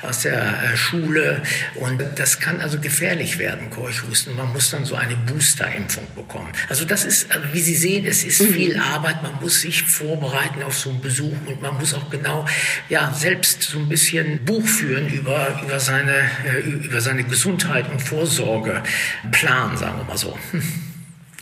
aus 0.03 0.21
der 0.21 0.73
äh, 0.73 0.77
Schule. 0.77 1.43
Und 1.77 2.03
das 2.17 2.41
kann 2.41 2.61
also 2.61 2.81
gefährlich 2.81 3.39
werden, 3.39 3.71
Keuchhusten. 3.71 4.35
Man 4.35 4.53
muss 4.53 4.71
dann 4.71 4.85
so 4.85 4.97
eine 4.97 5.17
Boosterimpfung 5.17 6.07
bekommen. 6.17 6.51
Also 6.69 6.85
das 6.85 7.05
ist, 7.05 7.31
also 7.31 7.47
wie 7.53 7.61
Sie 7.61 7.77
sehen, 7.77 8.07
es 8.07 8.25
ist 8.25 8.41
mhm. 8.41 8.55
viel 8.55 8.79
Arbeit. 8.79 9.23
Man 9.23 9.41
muss 9.41 9.61
sich 9.61 9.83
vorbereiten 9.83 10.63
auf 10.63 10.77
so 10.77 10.91
einen 10.91 11.01
Besuch 11.01 11.37
und 11.47 11.63
man 11.63 11.77
muss 11.79 11.95
auch 11.95 12.00
auch 12.01 12.11
genau 12.11 12.45
ja, 12.89 13.13
selbst 13.13 13.63
so 13.63 13.79
ein 13.79 13.89
bisschen 13.89 14.45
Buch 14.45 14.67
führen 14.67 15.09
über, 15.09 15.61
über, 15.65 15.81
seine, 15.81 16.31
äh, 16.45 16.61
über 16.61 17.01
seine 17.01 17.25
Gesundheit 17.25 17.91
und 17.91 18.01
Vorsorgeplan, 18.01 19.77
sagen 19.77 19.99
wir 19.99 20.05
mal 20.05 20.19
so. 20.19 20.37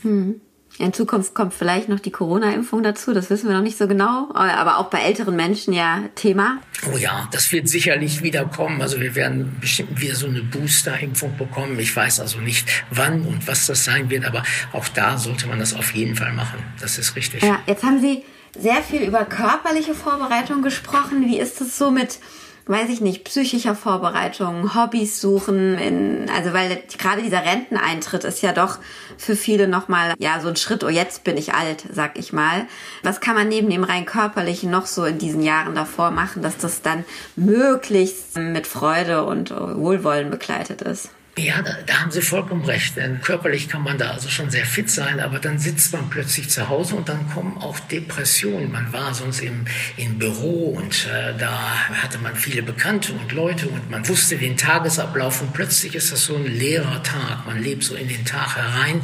Hm. 0.03 0.41
In 0.79 0.93
Zukunft 0.93 1.35
kommt 1.35 1.55
vielleicht 1.55 1.89
noch 1.89 1.99
die 1.99 2.13
Corona-Impfung 2.13 2.85
dazu, 2.85 3.13
das 3.13 3.31
wissen 3.31 3.49
wir 3.49 3.57
noch 3.57 3.65
nicht 3.65 3.77
so 3.77 3.89
genau, 3.89 4.33
aber 4.33 4.79
auch 4.79 4.91
bei 4.91 5.01
älteren 5.01 5.35
Menschen 5.35 5.73
ja 5.73 6.05
Thema. 6.15 6.61
Oh 6.93 6.97
ja, 6.97 7.29
das 7.33 7.51
wird 7.51 7.69
sicherlich 7.69 8.23
wieder 8.23 8.45
kommen. 8.45 8.81
Also 8.81 9.01
wir 9.01 9.17
werden 9.17 9.57
bestimmt 9.61 10.01
wieder 10.01 10.15
so 10.15 10.29
eine 10.29 10.41
Booster-Impfung 10.41 11.37
bekommen. 11.37 11.81
Ich 11.81 11.97
weiß 11.97 12.21
also 12.21 12.39
nicht, 12.39 12.69
wann 12.91 13.23
und 13.23 13.49
was 13.49 13.67
das 13.67 13.85
sein 13.85 14.09
wird, 14.09 14.25
aber 14.25 14.45
auch 14.73 14.87
da 14.87 15.19
sollte 15.19 15.49
man 15.49 15.59
das 15.59 15.75
auf 15.75 15.95
jeden 15.95 16.15
Fall 16.15 16.33
machen. 16.33 16.61
Das 16.81 16.97
ist 16.97 17.17
richtig. 17.17 17.43
Ja, 17.43 17.59
jetzt 17.67 17.83
haben 17.83 18.01
Sie 18.01 18.23
sehr 18.57 18.83
viel 18.83 19.03
über 19.03 19.25
körperliche 19.25 19.95
Vorbereitung 19.95 20.63
gesprochen. 20.63 21.27
Wie 21.27 21.39
ist 21.39 21.61
es 21.61 21.77
so 21.77 21.91
mit, 21.91 22.19
weiß 22.67 22.89
ich 22.91 23.01
nicht, 23.01 23.25
psychischer 23.25 23.75
Vorbereitung, 23.75 24.75
Hobbys 24.75 25.21
suchen, 25.21 25.79
in, 25.79 26.31
also 26.31 26.53
weil 26.53 26.83
gerade 26.99 27.23
dieser 27.23 27.45
Renteneintritt 27.45 28.25
ist 28.25 28.43
ja 28.43 28.53
doch 28.53 28.79
für 29.17 29.37
viele 29.37 29.69
nochmal, 29.69 30.15
ja, 30.19 30.41
so 30.41 30.49
ein 30.49 30.57
Schritt, 30.57 30.85
oh, 30.85 30.89
jetzt 30.89 31.25
bin 31.25 31.37
ich 31.37 31.55
alt, 31.55 31.85
sag 31.93 32.19
ich 32.19 32.33
mal. 32.33 32.67
Was 33.03 33.21
kann 33.21 33.35
man 33.35 33.49
neben 33.49 33.71
dem 33.71 33.85
rein 33.85 34.07
körperlichen 34.07 34.71
noch 34.71 34.87
so 34.87 35.05
in 35.05 35.19
diesen 35.19 35.43
Jahren 35.43 35.75
davor 35.75 36.11
machen, 36.11 36.43
dass 36.43 36.59
das 36.59 36.83
dann 36.83 37.05
möglichst 37.37 38.37
mit 38.37 38.67
Freude 38.67 39.25
und 39.25 39.51
Wohlwollen 39.51 40.31
begleitet 40.31 40.83
ist? 40.83 41.11
Ja, 41.39 41.63
da, 41.63 41.77
da, 41.87 42.01
haben 42.01 42.11
Sie 42.11 42.21
vollkommen 42.21 42.65
recht. 42.65 42.97
Denn 42.97 43.21
körperlich 43.21 43.69
kann 43.69 43.83
man 43.83 43.97
da 43.97 44.11
also 44.11 44.29
schon 44.29 44.51
sehr 44.51 44.67
fit 44.67 44.91
sein, 44.91 45.21
aber 45.21 45.39
dann 45.39 45.59
sitzt 45.61 45.93
man 45.93 46.11
plötzlich 46.11 46.49
zu 46.49 46.69
Hause 46.69 46.97
und 46.97 47.09
dann 47.09 47.31
kommen 47.31 47.59
auch 47.59 47.79
Depressionen. 47.79 48.73
Man 48.73 48.93
war 48.93 49.15
sonst 49.15 49.41
im, 49.41 49.65
im 49.97 50.19
Büro 50.19 50.71
und 50.71 51.07
äh, 51.07 51.39
da 51.39 51.77
hatte 52.03 52.19
man 52.19 52.35
viele 52.35 52.65
Bekannte 52.65 53.13
und 53.13 53.31
Leute 53.31 53.69
und 53.69 53.89
man 53.89 54.09
wusste 54.09 54.37
den 54.37 54.57
Tagesablauf 54.57 55.41
und 55.41 55.53
plötzlich 55.53 55.95
ist 55.95 56.11
das 56.11 56.25
so 56.25 56.35
ein 56.35 56.45
leerer 56.45 57.05
Tag. 57.05 57.47
Man 57.47 57.63
lebt 57.63 57.85
so 57.85 57.95
in 57.95 58.09
den 58.09 58.25
Tag 58.25 58.57
herein. 58.57 59.01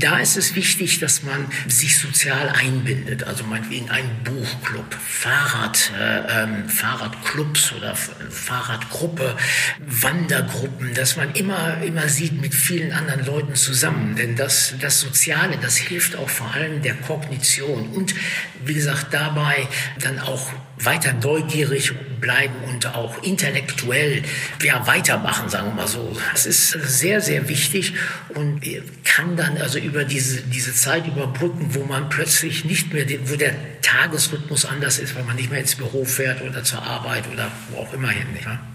Da 0.00 0.18
ist 0.18 0.36
es 0.36 0.56
wichtig, 0.56 0.98
dass 0.98 1.22
man 1.22 1.46
sich 1.68 1.96
sozial 1.98 2.48
einbindet. 2.48 3.22
Also 3.22 3.44
meinetwegen 3.44 3.88
ein 3.90 4.10
Buchclub, 4.24 4.94
Fahrrad, 4.94 5.92
äh, 5.96 6.42
ähm, 6.42 6.68
Fahrradclubs 6.68 7.72
oder 7.74 7.94
Fahrradgruppe, 7.94 9.36
Wandergruppen, 9.78 10.94
dass 10.94 11.16
man 11.16 11.32
immer 11.34 11.67
immer, 11.74 12.08
sieht 12.08 12.40
mit 12.40 12.54
vielen 12.54 12.92
anderen 12.92 13.24
Leuten 13.24 13.54
zusammen. 13.54 14.16
Denn 14.16 14.36
das, 14.36 14.74
das 14.80 15.00
Soziale, 15.00 15.58
das 15.60 15.76
hilft 15.76 16.16
auch 16.16 16.28
vor 16.28 16.52
allem 16.54 16.82
der 16.82 16.94
Kognition 16.94 17.88
und 17.90 18.14
wie 18.64 18.74
gesagt, 18.74 19.08
dabei 19.12 19.68
dann 20.00 20.18
auch 20.18 20.52
weiter 20.80 21.12
neugierig 21.12 21.92
bleiben 22.20 22.54
und 22.68 22.86
auch 22.94 23.22
intellektuell 23.22 24.22
ja, 24.62 24.86
weitermachen, 24.86 25.48
sagen 25.48 25.68
wir 25.68 25.74
mal 25.74 25.88
so. 25.88 26.16
Das 26.32 26.46
ist 26.46 26.70
sehr, 26.70 27.20
sehr 27.20 27.48
wichtig 27.48 27.94
und 28.28 28.60
kann 29.04 29.36
dann 29.36 29.56
also 29.58 29.78
über 29.78 30.04
diese, 30.04 30.42
diese 30.42 30.74
Zeit 30.74 31.06
überbrücken, 31.06 31.74
wo 31.74 31.84
man 31.84 32.08
plötzlich 32.08 32.64
nicht 32.64 32.92
mehr, 32.92 33.06
wo 33.24 33.36
der 33.36 33.54
Tagesrhythmus 33.98 34.64
anders 34.64 34.98
ist, 34.98 35.16
weil 35.16 35.24
man 35.24 35.36
nicht 35.36 35.50
mehr 35.50 35.60
ins 35.60 35.74
Büro 35.74 36.04
fährt 36.04 36.42
oder 36.42 36.62
zur 36.62 36.82
Arbeit 36.82 37.24
oder 37.32 37.50
wo 37.70 37.82
auch 37.82 37.92
immer 37.92 38.08
hin. 38.08 38.26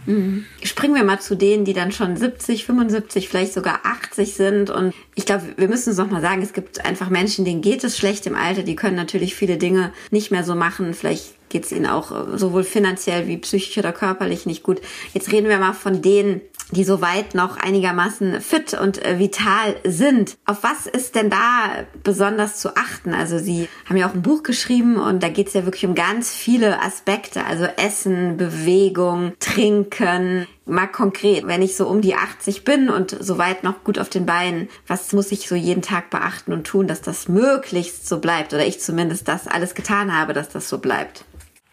Mhm. 0.05 0.45
Springen 0.63 0.95
wir 0.95 1.03
mal 1.03 1.21
zu 1.21 1.35
denen, 1.35 1.63
die 1.63 1.73
dann 1.73 1.91
schon 1.91 2.17
70, 2.17 2.65
75, 2.65 3.29
vielleicht 3.29 3.53
sogar 3.53 3.81
80 3.83 4.33
sind. 4.33 4.69
Und 4.69 4.93
ich 5.15 5.25
glaube, 5.25 5.43
wir 5.55 5.69
müssen 5.69 5.91
es 5.91 5.97
nochmal 5.97 6.21
sagen, 6.21 6.41
es 6.41 6.51
gibt 6.51 6.83
einfach 6.85 7.09
Menschen, 7.09 7.45
denen 7.45 7.61
geht 7.61 7.83
es 7.83 7.97
schlecht 7.97 8.25
im 8.25 8.35
Alter, 8.35 8.63
die 8.63 8.75
können 8.75 8.97
natürlich 8.97 9.35
viele 9.35 9.57
Dinge 9.57 9.93
nicht 10.11 10.31
mehr 10.31 10.43
so 10.43 10.55
machen. 10.55 10.93
Vielleicht 10.93 11.35
geht 11.53 11.65
es 11.65 11.71
ihnen 11.71 11.85
auch 11.85 12.11
äh, 12.11 12.37
sowohl 12.37 12.65
finanziell 12.65 13.27
wie 13.27 13.37
psychisch 13.37 13.77
oder 13.77 13.93
körperlich 13.93 14.45
nicht 14.45 14.63
gut. 14.63 14.81
Jetzt 15.13 15.31
reden 15.31 15.47
wir 15.47 15.59
mal 15.59 15.73
von 15.73 16.01
denen, 16.01 16.41
die 16.73 16.83
soweit 16.83 17.35
noch 17.35 17.57
einigermaßen 17.57 18.41
fit 18.41 18.73
und 18.73 19.03
äh, 19.03 19.19
vital 19.19 19.75
sind. 19.83 20.37
Auf 20.45 20.63
was 20.63 20.87
ist 20.87 21.15
denn 21.15 21.29
da 21.29 21.85
besonders 22.03 22.59
zu 22.59 22.75
achten? 22.75 23.13
Also 23.13 23.37
Sie 23.37 23.67
haben 23.87 23.97
ja 23.97 24.09
auch 24.09 24.13
ein 24.13 24.21
Buch 24.21 24.43
geschrieben 24.43 24.97
und 24.97 25.23
da 25.23 25.29
geht 25.29 25.47
es 25.47 25.53
ja 25.53 25.65
wirklich 25.65 25.85
um 25.85 25.95
ganz 25.95 26.33
viele 26.33 26.81
Aspekte, 26.81 27.45
also 27.45 27.65
Essen, 27.77 28.37
Bewegung, 28.37 29.33
Trinken. 29.39 30.47
Mal 30.65 30.87
konkret, 30.87 31.45
wenn 31.45 31.61
ich 31.61 31.75
so 31.75 31.87
um 31.87 31.99
die 31.99 32.15
80 32.15 32.63
bin 32.63 32.89
und 32.89 33.17
soweit 33.19 33.65
noch 33.65 33.83
gut 33.83 33.99
auf 33.99 34.07
den 34.07 34.25
Beinen, 34.25 34.69
was 34.87 35.11
muss 35.11 35.31
ich 35.33 35.49
so 35.49 35.55
jeden 35.55 35.81
Tag 35.81 36.09
beachten 36.09 36.53
und 36.53 36.65
tun, 36.65 36.87
dass 36.87 37.01
das 37.01 37.27
möglichst 37.27 38.07
so 38.07 38.19
bleibt 38.19 38.53
oder 38.53 38.65
ich 38.65 38.79
zumindest 38.79 39.27
das 39.27 39.47
alles 39.47 39.75
getan 39.75 40.17
habe, 40.17 40.31
dass 40.31 40.47
das 40.47 40.69
so 40.69 40.77
bleibt? 40.77 41.25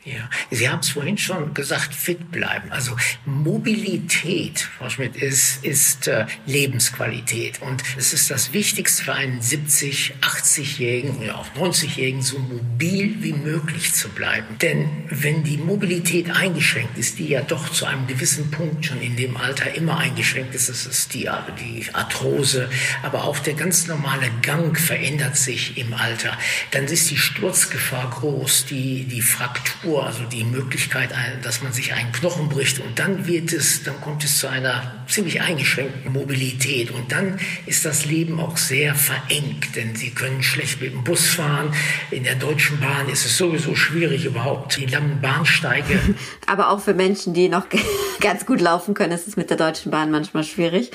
Ja, 0.04 0.30
Sie 0.50 0.66
haben 0.66 0.80
es 0.80 0.88
vorhin 0.88 1.18
schon 1.18 1.52
gesagt, 1.52 1.94
fit 1.94 2.30
bleiben. 2.30 2.72
Also 2.72 2.96
Mobilität, 3.26 4.60
Frau 4.78 4.88
Schmidt, 4.88 5.14
ist, 5.16 5.62
ist 5.62 6.08
äh, 6.08 6.24
Lebensqualität. 6.46 7.60
Und 7.60 7.82
es 7.98 8.14
ist 8.14 8.30
das 8.30 8.54
Wichtigste 8.54 9.04
für 9.04 9.12
einen 9.12 9.42
70, 9.42 10.14
80-Jährigen 10.22 11.18
oder 11.18 11.38
auch 11.38 11.46
90-Jährigen, 11.54 12.22
so 12.22 12.38
mobil 12.38 13.16
wie 13.20 13.34
möglich 13.34 13.92
zu 13.92 14.08
bleiben. 14.08 14.56
Denn 14.62 14.88
wenn 15.10 15.44
die 15.44 15.58
Mobilität 15.58 16.30
eingeschränkt 16.30 16.96
ist, 16.96 17.18
die 17.18 17.28
ja 17.28 17.42
doch 17.42 17.68
zu 17.68 17.84
einem 17.84 18.06
gewissen 18.06 18.50
Punkt 18.50 18.86
schon 18.86 19.02
in 19.02 19.16
dem 19.16 19.36
Alter 19.36 19.74
immer 19.74 19.98
eingeschränkt 19.98 20.54
ist, 20.54 20.70
das 20.70 20.86
ist 20.86 21.12
die, 21.12 21.28
die 21.60 21.84
Arthrose, 21.92 22.70
aber 23.02 23.24
auch 23.24 23.38
der 23.38 23.52
ganz 23.52 23.86
normale 23.86 24.30
Gang 24.40 24.78
verändert 24.78 25.36
sich 25.36 25.76
im 25.76 25.92
Alter, 25.92 26.38
dann 26.70 26.86
ist 26.86 27.10
die 27.10 27.18
Sturzgefahr 27.18 28.08
groß, 28.08 28.64
die, 28.64 29.04
die 29.04 29.20
Fraktur 29.20 29.89
Fraktur, 29.90 30.06
also 30.06 30.24
die 30.24 30.44
Möglichkeit, 30.44 31.10
dass 31.42 31.62
man 31.62 31.72
sich 31.72 31.92
einen 31.92 32.12
Knochen 32.12 32.48
bricht 32.48 32.78
und 32.80 32.98
dann 32.98 33.26
wird 33.26 33.52
es, 33.52 33.82
dann 33.82 34.00
kommt 34.00 34.24
es 34.24 34.38
zu 34.38 34.48
einer 34.48 35.04
ziemlich 35.08 35.40
eingeschränkten 35.40 36.12
Mobilität 36.12 36.90
und 36.90 37.10
dann 37.10 37.38
ist 37.66 37.84
das 37.84 38.04
Leben 38.04 38.38
auch 38.40 38.56
sehr 38.56 38.94
verengt, 38.94 39.74
denn 39.74 39.96
Sie 39.96 40.10
können 40.10 40.42
schlecht 40.42 40.80
mit 40.80 40.92
dem 40.92 41.04
Bus 41.04 41.26
fahren. 41.26 41.72
In 42.10 42.24
der 42.24 42.36
Deutschen 42.36 42.78
Bahn 42.80 43.08
ist 43.08 43.24
es 43.26 43.36
sowieso 43.36 43.74
schwierig 43.74 44.24
überhaupt 44.24 44.76
die 44.76 44.86
langen 44.86 45.20
Bahnsteige. 45.20 45.98
Aber 46.46 46.70
auch 46.70 46.80
für 46.80 46.94
Menschen, 46.94 47.34
die 47.34 47.48
noch 47.48 47.66
ganz 48.20 48.46
gut 48.46 48.60
laufen 48.60 48.94
können, 48.94 49.12
ist 49.12 49.26
es 49.26 49.36
mit 49.36 49.50
der 49.50 49.56
Deutschen 49.56 49.90
Bahn 49.90 50.10
manchmal 50.10 50.44
schwierig. 50.44 50.90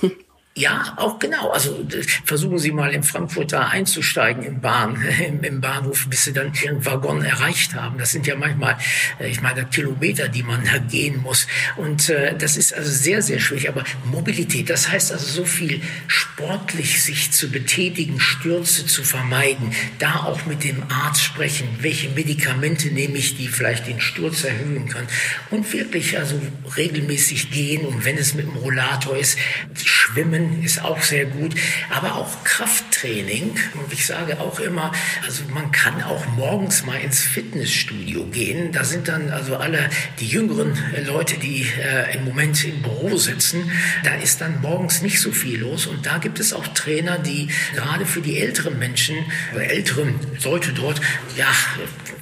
Ja, 0.58 0.92
auch 0.96 1.20
genau. 1.20 1.50
Also 1.50 1.86
versuchen 2.24 2.58
Sie 2.58 2.72
mal 2.72 2.92
in 2.92 3.04
Frankfurt 3.04 3.52
da 3.52 3.68
einzusteigen 3.68 4.42
im 4.42 4.60
Bahn, 4.60 5.00
im, 5.26 5.44
im, 5.44 5.60
Bahnhof, 5.60 6.08
bis 6.08 6.24
Sie 6.24 6.32
dann 6.32 6.52
Ihren 6.64 6.84
Waggon 6.84 7.22
erreicht 7.22 7.74
haben. 7.74 7.96
Das 7.96 8.10
sind 8.10 8.26
ja 8.26 8.34
manchmal, 8.34 8.76
äh, 9.20 9.28
ich 9.28 9.40
meine, 9.40 9.66
Kilometer, 9.66 10.26
die 10.26 10.42
man 10.42 10.64
da 10.64 10.78
gehen 10.78 11.22
muss. 11.22 11.46
Und 11.76 12.08
äh, 12.08 12.34
das 12.36 12.56
ist 12.56 12.74
also 12.74 12.90
sehr, 12.90 13.22
sehr 13.22 13.38
schwierig. 13.38 13.68
Aber 13.68 13.84
Mobilität, 14.06 14.68
das 14.68 14.90
heißt 14.90 15.12
also 15.12 15.26
so 15.26 15.44
viel 15.44 15.80
sportlich 16.08 17.04
sich 17.04 17.30
zu 17.30 17.52
betätigen, 17.52 18.18
Stürze 18.18 18.84
zu 18.84 19.04
vermeiden, 19.04 19.72
da 20.00 20.24
auch 20.24 20.44
mit 20.46 20.64
dem 20.64 20.82
Arzt 20.90 21.22
sprechen, 21.22 21.68
welche 21.82 22.08
Medikamente 22.08 22.88
nehme 22.88 23.16
ich, 23.16 23.36
die 23.36 23.46
vielleicht 23.46 23.86
den 23.86 24.00
Sturz 24.00 24.42
erhöhen 24.42 24.88
können. 24.88 25.08
Und 25.50 25.72
wirklich 25.72 26.18
also 26.18 26.40
regelmäßig 26.76 27.52
gehen 27.52 27.86
und 27.86 28.04
wenn 28.04 28.18
es 28.18 28.34
mit 28.34 28.46
dem 28.46 28.56
Rollator 28.56 29.16
ist, 29.16 29.38
schwimmen 29.84 30.47
ist 30.62 30.84
auch 30.84 31.00
sehr 31.02 31.26
gut, 31.26 31.54
aber 31.90 32.16
auch 32.16 32.44
Krafttraining. 32.44 33.54
Und 33.74 33.92
ich 33.92 34.06
sage 34.06 34.40
auch 34.40 34.60
immer, 34.60 34.92
also 35.24 35.42
man 35.52 35.70
kann 35.72 36.02
auch 36.02 36.26
morgens 36.36 36.84
mal 36.84 37.00
ins 37.00 37.20
Fitnessstudio 37.20 38.24
gehen. 38.26 38.72
Da 38.72 38.84
sind 38.84 39.08
dann 39.08 39.30
also 39.30 39.56
alle 39.56 39.90
die 40.20 40.26
jüngeren 40.26 40.72
Leute, 41.06 41.36
die 41.38 41.66
äh, 41.80 42.16
im 42.16 42.24
Moment 42.24 42.64
im 42.64 42.82
Büro 42.82 43.16
sitzen. 43.16 43.70
Da 44.04 44.14
ist 44.14 44.40
dann 44.40 44.60
morgens 44.60 45.02
nicht 45.02 45.20
so 45.20 45.32
viel 45.32 45.60
los. 45.60 45.86
Und 45.86 46.06
da 46.06 46.18
gibt 46.18 46.40
es 46.40 46.52
auch 46.52 46.66
Trainer, 46.68 47.18
die 47.18 47.48
gerade 47.74 48.06
für 48.06 48.20
die 48.20 48.38
älteren 48.38 48.78
Menschen 48.78 49.16
oder 49.54 49.64
älteren 49.64 50.14
Leute 50.44 50.72
dort, 50.72 51.00
ja, 51.36 51.52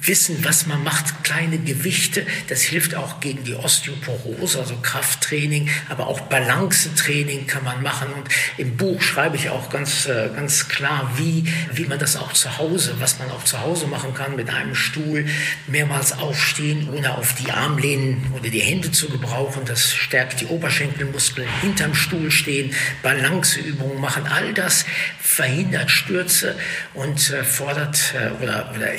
wissen, 0.07 0.43
was 0.43 0.65
man 0.65 0.83
macht, 0.83 1.23
kleine 1.23 1.57
Gewichte. 1.57 2.25
Das 2.47 2.61
hilft 2.61 2.95
auch 2.95 3.19
gegen 3.19 3.43
die 3.43 3.55
Osteoporose, 3.55 4.59
also 4.59 4.75
Krafttraining, 4.81 5.69
aber 5.89 6.07
auch 6.07 6.21
Balancetraining 6.21 7.47
kann 7.47 7.63
man 7.63 7.81
machen. 7.81 8.09
Und 8.13 8.27
im 8.57 8.77
Buch 8.77 9.01
schreibe 9.01 9.35
ich 9.35 9.49
auch 9.49 9.69
ganz, 9.69 10.05
äh, 10.05 10.29
ganz 10.35 10.67
klar, 10.67 11.11
wie, 11.17 11.45
wie 11.73 11.85
man 11.85 11.99
das 11.99 12.15
auch 12.15 12.33
zu 12.33 12.57
Hause, 12.57 12.95
was 12.99 13.19
man 13.19 13.29
auch 13.31 13.43
zu 13.43 13.61
Hause 13.61 13.87
machen 13.87 14.13
kann 14.13 14.35
mit 14.35 14.49
einem 14.49 14.75
Stuhl, 14.75 15.25
mehrmals 15.67 16.13
aufstehen, 16.13 16.89
ohne 16.93 17.17
auf 17.17 17.35
die 17.35 17.51
Armlehnen 17.51 18.25
oder 18.33 18.49
die 18.49 18.61
Hände 18.61 18.91
zu 18.91 19.09
gebrauchen. 19.09 19.63
Das 19.65 19.93
stärkt 19.93 20.41
die 20.41 20.45
Oberschenkelmuskeln, 20.45 21.47
hinterm 21.61 21.93
Stuhl 21.93 22.31
stehen, 22.31 22.73
Balanceübungen 23.03 23.99
machen. 23.99 24.25
All 24.27 24.53
das 24.53 24.85
verhindert 25.19 25.91
Stürze 25.91 26.55
und 26.93 27.31
äh, 27.31 27.43
fordert 27.43 28.13
äh, 28.15 28.43
oder, 28.43 28.71
oder 28.75 28.93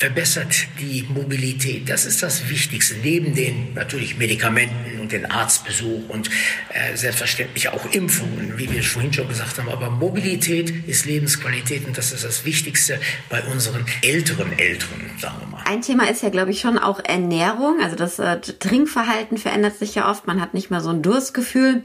verbessert 0.00 0.66
die 0.80 1.06
Mobilität. 1.10 1.90
Das 1.90 2.06
ist 2.06 2.22
das 2.22 2.48
Wichtigste, 2.48 2.94
neben 3.02 3.34
den 3.34 3.74
natürlich 3.74 4.16
Medikamenten 4.16 4.98
und 4.98 5.12
den 5.12 5.26
Arztbesuch 5.26 6.08
und 6.08 6.30
äh, 6.72 6.96
selbstverständlich 6.96 7.68
auch 7.68 7.84
Impfungen, 7.92 8.54
wie 8.56 8.72
wir 8.72 8.82
vorhin 8.82 9.12
schon 9.12 9.28
gesagt 9.28 9.58
haben. 9.58 9.68
Aber 9.68 9.90
Mobilität 9.90 10.70
ist 10.88 11.04
Lebensqualität 11.04 11.86
und 11.86 11.98
das 11.98 12.12
ist 12.12 12.24
das 12.24 12.46
Wichtigste 12.46 12.98
bei 13.28 13.42
unseren 13.42 13.84
älteren 14.00 14.58
Eltern, 14.58 15.10
sagen 15.18 15.36
wir 15.40 15.48
mal. 15.48 15.64
Ein 15.66 15.82
Thema 15.82 16.08
ist 16.08 16.22
ja, 16.22 16.30
glaube 16.30 16.50
ich, 16.50 16.60
schon 16.60 16.78
auch 16.78 17.00
Ernährung. 17.04 17.80
Also 17.82 17.94
das 17.94 18.18
äh, 18.18 18.40
Trinkverhalten 18.40 19.36
verändert 19.36 19.76
sich 19.78 19.94
ja 19.94 20.10
oft. 20.10 20.26
Man 20.26 20.40
hat 20.40 20.54
nicht 20.54 20.70
mehr 20.70 20.80
so 20.80 20.88
ein 20.88 21.02
Durstgefühl 21.02 21.82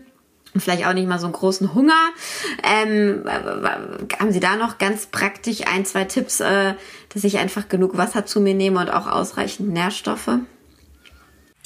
vielleicht 0.62 0.86
auch 0.86 0.94
nicht 0.94 1.08
mal 1.08 1.20
so 1.20 1.26
einen 1.26 1.34
großen 1.34 1.74
Hunger. 1.74 2.12
Ähm, 2.64 3.24
haben 4.20 4.32
Sie 4.32 4.40
da 4.40 4.56
noch 4.56 4.78
ganz 4.78 5.08
praktisch 5.08 5.62
ein, 5.68 5.86
zwei 5.86 6.06
Tipps, 6.06 6.40
äh, 6.40 6.74
dass 7.14 7.24
ich 7.24 7.38
einfach 7.38 7.68
genug 7.68 7.98
Wasser 7.98 8.26
zu 8.26 8.40
mir 8.42 8.54
nehme 8.54 8.80
und 8.80 8.90
auch 8.90 9.08
ausreichend 9.08 9.70
Nährstoffe? 9.70 10.30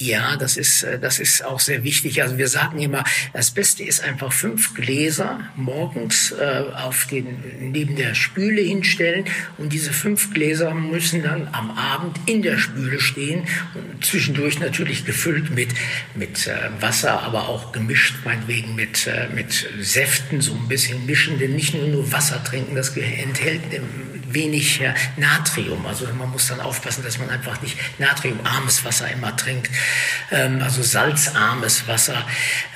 Ja, 0.02 0.38
das 0.38 0.56
ist, 0.56 0.82
äh, 0.82 0.98
das 0.98 1.18
ist 1.18 1.44
auch 1.44 1.60
sehr 1.60 1.84
wichtig. 1.84 2.22
Also 2.22 2.38
wir 2.38 2.48
sagen 2.48 2.80
immer, 2.80 3.04
das 3.34 3.50
Beste 3.50 3.82
ist 3.84 4.02
einfach 4.02 4.32
fünf 4.32 4.72
Gläser 4.72 5.40
morgens 5.56 6.32
äh, 6.32 6.62
auf 6.74 7.06
den, 7.06 7.70
neben 7.70 7.96
der 7.96 8.14
Spüle 8.14 8.62
hinstellen 8.62 9.26
und 9.58 9.74
diese 9.74 9.92
fünf 9.92 10.32
Gläser 10.32 10.72
müssen 10.72 11.22
dann 11.22 11.48
am 11.52 11.70
Abend 11.72 12.18
in 12.24 12.40
der 12.40 12.56
Spüle 12.56 12.98
stehen 12.98 13.42
und 13.74 14.02
zwischendurch 14.02 14.58
natürlich 14.58 15.04
gefüllt 15.04 15.50
mit, 15.50 15.68
mit 16.14 16.46
äh, 16.46 16.70
Wasser, 16.80 17.22
aber 17.22 17.50
auch 17.50 17.72
gemischt 17.72 18.24
meinetwegen 18.24 18.74
mit, 18.74 19.06
äh, 19.06 19.28
mit 19.34 19.68
Säften, 19.80 20.40
so 20.40 20.54
ein 20.54 20.66
bisschen 20.66 21.04
mischen, 21.04 21.38
denn 21.38 21.54
nicht 21.54 21.74
nur, 21.74 21.86
nur 21.88 22.10
Wasser 22.10 22.42
trinken, 22.42 22.74
das 22.74 22.96
enthält 22.96 23.60
wenig 24.32 24.80
äh, 24.80 24.94
Natrium. 25.16 25.84
Also 25.86 26.06
man 26.18 26.30
muss 26.30 26.48
dann 26.48 26.60
aufpassen, 26.60 27.02
dass 27.04 27.18
man 27.18 27.30
einfach 27.30 27.60
nicht 27.62 27.76
natriumarmes 27.98 28.84
Wasser 28.84 29.10
immer 29.10 29.36
trinkt 29.36 29.70
ähm, 30.30 30.60
also 30.62 30.82
salzarmes 30.82 31.86
Wasser. 31.88 32.26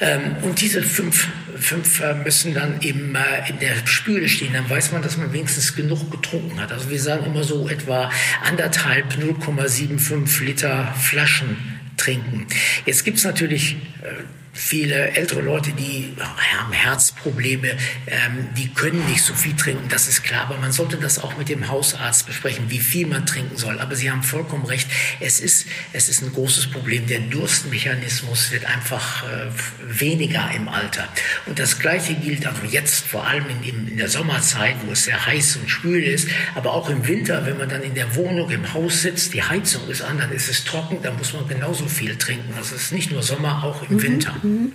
Ähm, 0.01 0.37
und 0.43 0.61
diese 0.61 0.83
fünf, 0.83 1.29
fünf 1.57 2.01
äh, 2.01 2.15
müssen 2.15 2.55
dann 2.55 2.81
eben 2.83 3.15
äh, 3.15 3.49
in 3.49 3.59
der 3.59 3.87
Spüle 3.87 4.29
stehen. 4.29 4.53
Dann 4.53 4.69
weiß 4.69 4.93
man, 4.93 5.03
dass 5.03 5.17
man 5.17 5.33
wenigstens 5.33 5.75
genug 5.75 6.11
getrunken 6.11 6.61
hat. 6.61 6.73
Also 6.73 6.91
wir 6.91 7.01
sagen 7.01 7.25
immer 7.27 7.45
so 7.45 7.69
etwa 7.69 8.11
anderthalb, 8.45 9.13
0,75 9.15 10.45
Liter 10.45 10.95
Flaschen 10.99 11.81
trinken. 11.97 12.47
Jetzt 12.87 13.05
gibt 13.05 13.19
es 13.19 13.25
natürlich 13.25 13.77
äh, 14.03 14.25
viele 14.55 15.11
ältere 15.11 15.41
Leute, 15.41 15.73
die 15.73 16.15
haben 16.19 16.73
Herzprobleme, 16.73 17.73
ähm, 18.07 18.49
die 18.57 18.73
können 18.73 19.05
nicht 19.07 19.23
so 19.23 19.35
viel 19.35 19.55
trinken, 19.57 19.89
das 19.89 20.09
ist 20.09 20.23
klar. 20.23 20.43
Aber 20.43 20.57
man 20.59 20.73
sollte 20.73 20.97
das 20.97 21.19
auch 21.19 21.37
mit 21.37 21.49
dem 21.49 21.69
Hausarzt 21.69 22.27
besprechen, 22.27 22.67
wie 22.69 22.79
viel 22.79 23.07
man 23.07 23.27
trinken 23.27 23.57
soll. 23.57 23.81
Aber 23.81 23.97
Sie 23.97 24.11
haben 24.11 24.23
vollkommen 24.23 24.65
recht, 24.65 24.89
es 25.21 25.41
ist, 25.41 25.67
es 25.93 26.09
ist 26.09 26.23
ein 26.23 26.33
großes 26.33 26.69
Problem. 26.69 27.07
Der 27.07 27.19
Durstmechanismus 27.19 28.53
wird 28.53 28.65
einfach 28.65 29.25
äh, 29.25 29.47
weniger 29.83 30.51
im 30.55 30.69
Alter. 30.69 31.09
Und 31.47 31.59
das 31.59 31.81
Gleiche 31.81 32.15
gilt 32.15 32.47
auch 32.47 32.65
jetzt, 32.71 33.05
vor 33.07 33.27
allem 33.27 33.45
in, 33.63 33.89
in 33.89 33.97
der 33.97 34.09
Sommerzeit, 34.09 34.77
wo 34.87 34.93
es 34.93 35.05
sehr 35.05 35.27
heiß 35.27 35.57
und 35.57 35.69
schwül 35.69 36.03
ist, 36.05 36.29
aber 36.55 36.73
auch 36.73 36.89
im 36.89 37.07
Winter, 37.09 37.45
wenn 37.45 37.59
man 37.59 37.69
dann 37.69 37.83
in 37.83 37.95
der 37.95 38.15
Wohnung, 38.15 38.51
im 38.51 38.73
Haus 38.73 39.03
sitzt, 39.03 39.35
die 39.35 39.43
Heizung 39.43 39.89
ist 39.89 40.03
an, 40.03 40.19
dann 40.19 40.31
ist 40.31 40.49
es 40.49 40.65
trocken, 40.65 40.99
dann 41.03 41.17
muss 41.17 41.33
man 41.33 41.49
genauso 41.49 41.89
viel 41.89 42.17
trinken. 42.17 42.55
Also 42.57 42.77
es 42.77 42.83
ist 42.83 42.93
nicht 42.93 43.11
nur 43.11 43.23
Sommer, 43.23 43.65
auch 43.65 43.83
im 43.89 43.97
mhm. 43.97 44.03
Winter. 44.03 44.35
Mhm. 44.45 44.73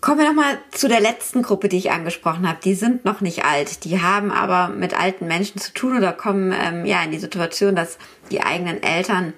Kommen 0.00 0.18
wir 0.18 0.28
nochmal 0.28 0.58
zu 0.70 0.86
der 0.86 1.00
letzten 1.00 1.40
Gruppe, 1.42 1.70
die 1.70 1.78
ich 1.78 1.90
angesprochen 1.90 2.46
habe. 2.46 2.58
Die 2.62 2.74
sind 2.74 3.06
noch 3.06 3.22
nicht 3.22 3.46
alt, 3.46 3.84
die 3.84 4.02
haben 4.02 4.30
aber 4.30 4.68
mit 4.68 4.92
alten 4.92 5.26
Menschen 5.26 5.58
zu 5.58 5.72
tun 5.72 5.96
oder 5.96 6.12
kommen 6.12 6.52
ähm, 6.52 6.84
ja 6.84 7.02
in 7.02 7.10
die 7.10 7.18
Situation, 7.18 7.74
dass 7.74 7.96
die 8.30 8.42
eigenen 8.42 8.82
Eltern 8.82 9.32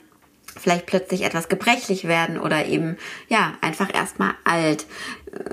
vielleicht 0.59 0.87
plötzlich 0.87 1.23
etwas 1.23 1.49
gebrechlich 1.49 2.09
werden 2.09 2.39
oder 2.39 2.67
eben 2.67 2.97
ja 3.29 3.53
einfach 3.61 3.95
erstmal 3.95 4.33
alt. 4.45 4.87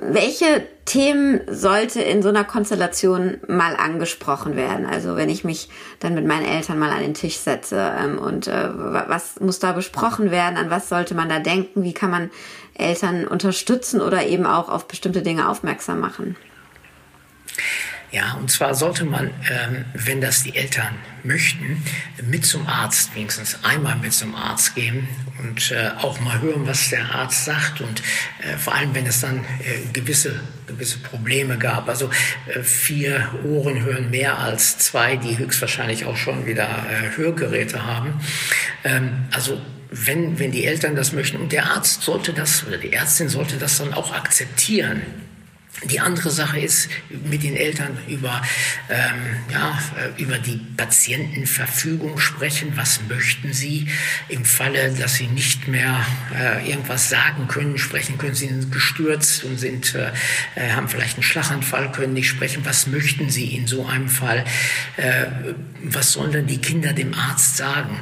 Welche 0.01 0.65
Themen 0.85 1.41
sollte 1.47 2.01
in 2.01 2.23
so 2.23 2.29
einer 2.29 2.45
Konstellation 2.45 3.37
mal 3.47 3.75
angesprochen 3.75 4.55
werden? 4.55 4.85
Also 4.85 5.15
wenn 5.15 5.29
ich 5.29 5.43
mich 5.43 5.69
dann 5.99 6.15
mit 6.15 6.25
meinen 6.25 6.45
Eltern 6.45 6.79
mal 6.79 6.89
an 6.89 7.01
den 7.01 7.13
Tisch 7.13 7.37
setze 7.37 7.93
ähm, 7.99 8.17
und 8.17 8.47
äh, 8.47 8.69
was 8.73 9.39
muss 9.39 9.59
da 9.59 9.73
besprochen 9.73 10.31
werden? 10.31 10.57
An 10.57 10.69
was 10.69 10.89
sollte 10.89 11.15
man 11.15 11.29
da 11.29 11.39
denken? 11.39 11.83
Wie 11.83 11.93
kann 11.93 12.11
man 12.11 12.31
Eltern 12.75 13.27
unterstützen 13.27 14.01
oder 14.01 14.25
eben 14.25 14.45
auch 14.45 14.69
auf 14.69 14.87
bestimmte 14.87 15.21
Dinge 15.21 15.49
aufmerksam 15.49 15.99
machen? 15.99 16.35
Ja, 18.13 18.33
und 18.33 18.51
zwar 18.51 18.75
sollte 18.75 19.05
man, 19.05 19.31
ähm, 19.49 19.85
wenn 19.95 20.21
das 20.21 20.43
die 20.43 20.55
Eltern 20.55 20.93
möchten, 21.23 21.83
mit 22.21 22.45
zum 22.45 22.67
Arzt, 22.67 23.15
wenigstens 23.15 23.57
einmal 23.63 23.95
mit 23.95 24.13
zum 24.13 24.35
Arzt 24.35 24.75
gehen 24.75 25.07
und 25.39 25.71
äh, 25.71 25.89
auch 25.99 26.19
mal 26.19 26.39
hören, 26.39 26.67
was 26.67 26.91
der 26.91 27.09
Arzt 27.11 27.45
sagt 27.45 27.81
und 27.81 28.03
äh, 28.43 28.55
vor 28.55 28.75
allem, 28.75 28.93
wenn 28.93 29.07
es 29.07 29.21
dann 29.21 29.39
äh, 29.39 29.91
gewisse, 29.93 30.39
gewisse 30.67 30.99
Probleme 30.99 31.57
gab. 31.57 31.89
Also 31.89 32.11
vier 32.61 33.33
Ohren 33.45 33.81
hören 33.81 34.11
mehr 34.11 34.37
als 34.37 34.77
zwei, 34.77 35.15
die 35.15 35.39
höchstwahrscheinlich 35.39 36.05
auch 36.05 36.17
schon 36.17 36.45
wieder 36.45 36.85
Hörgeräte 37.15 37.83
haben. 37.83 38.21
Ähm, 38.83 39.25
also 39.31 39.59
wenn, 39.93 40.39
wenn 40.39 40.51
die 40.51 40.65
Eltern 40.65 40.95
das 40.95 41.13
möchten. 41.13 41.37
Und 41.37 41.51
der 41.51 41.67
Arzt 41.67 42.01
sollte 42.01 42.33
das 42.33 42.65
oder 42.67 42.77
die 42.77 42.93
Ärztin 42.93 43.29
sollte 43.29 43.57
das 43.57 43.77
dann 43.77 43.93
auch 43.93 44.13
akzeptieren 44.13 45.01
die 45.85 45.99
andere 45.99 46.29
Sache 46.29 46.59
ist, 46.59 46.89
mit 47.09 47.43
den 47.43 47.55
Eltern 47.55 47.97
über, 48.07 48.41
ähm, 48.89 49.35
ja, 49.51 49.77
über 50.17 50.37
die 50.37 50.57
Patientenverfügung 50.77 52.19
sprechen. 52.19 52.73
Was 52.75 53.01
möchten 53.09 53.53
sie 53.53 53.87
im 54.29 54.45
Falle, 54.45 54.91
dass 54.93 55.15
sie 55.15 55.27
nicht 55.27 55.67
mehr 55.67 56.05
äh, 56.39 56.69
irgendwas 56.69 57.09
sagen 57.09 57.47
können, 57.47 57.77
sprechen 57.77 58.17
können? 58.17 58.35
Sie 58.35 58.47
sind 58.47 58.71
gestürzt 58.71 59.43
und 59.43 59.59
sind, 59.59 59.95
äh, 59.95 60.11
äh, 60.55 60.71
haben 60.71 60.87
vielleicht 60.87 61.15
einen 61.15 61.23
Schlaganfall, 61.23 61.91
können 61.91 62.13
nicht 62.13 62.29
sprechen. 62.29 62.63
Was 62.65 62.87
möchten 62.87 63.29
sie 63.29 63.55
in 63.55 63.67
so 63.67 63.85
einem 63.85 64.09
Fall? 64.09 64.45
Äh, 64.97 65.25
was 65.83 66.13
sollen 66.13 66.31
denn 66.31 66.47
die 66.47 66.59
Kinder 66.59 66.93
dem 66.93 67.13
Arzt 67.13 67.57
sagen? 67.57 67.99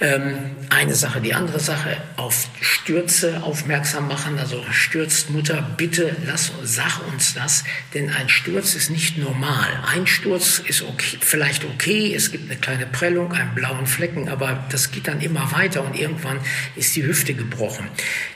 Ähm, 0.00 0.34
eine 0.70 0.94
Sache. 0.94 1.20
Die 1.20 1.34
andere 1.34 1.60
Sache, 1.60 1.98
auf 2.16 2.48
Stürze 2.60 3.42
aufmerksam 3.42 4.08
machen. 4.08 4.38
Also 4.38 4.64
stürzt 4.72 5.30
Mutter, 5.30 5.62
bitte 5.76 6.16
lass, 6.26 6.50
sag 6.64 7.01
uns 7.04 7.34
das, 7.34 7.64
denn 7.94 8.10
ein 8.10 8.28
Sturz 8.28 8.74
ist 8.74 8.90
nicht 8.90 9.18
normal. 9.18 9.68
Ein 9.86 10.06
Sturz 10.06 10.58
ist 10.58 10.82
okay, 10.82 11.18
vielleicht 11.20 11.64
okay, 11.64 12.14
es 12.14 12.32
gibt 12.32 12.50
eine 12.50 12.58
kleine 12.58 12.86
Prellung, 12.86 13.32
einen 13.32 13.54
blauen 13.54 13.86
Flecken, 13.86 14.28
aber 14.28 14.64
das 14.70 14.90
geht 14.90 15.08
dann 15.08 15.20
immer 15.20 15.52
weiter 15.52 15.84
und 15.84 15.98
irgendwann 15.98 16.38
ist 16.76 16.94
die 16.96 17.04
Hüfte 17.04 17.34
gebrochen. 17.34 17.88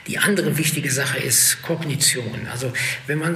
Die 0.07 0.17
andere 0.17 0.57
wichtige 0.57 0.91
Sache 0.91 1.17
ist 1.17 1.61
Kognition. 1.61 2.47
Also 2.51 2.71
wenn 3.07 3.19
man 3.19 3.35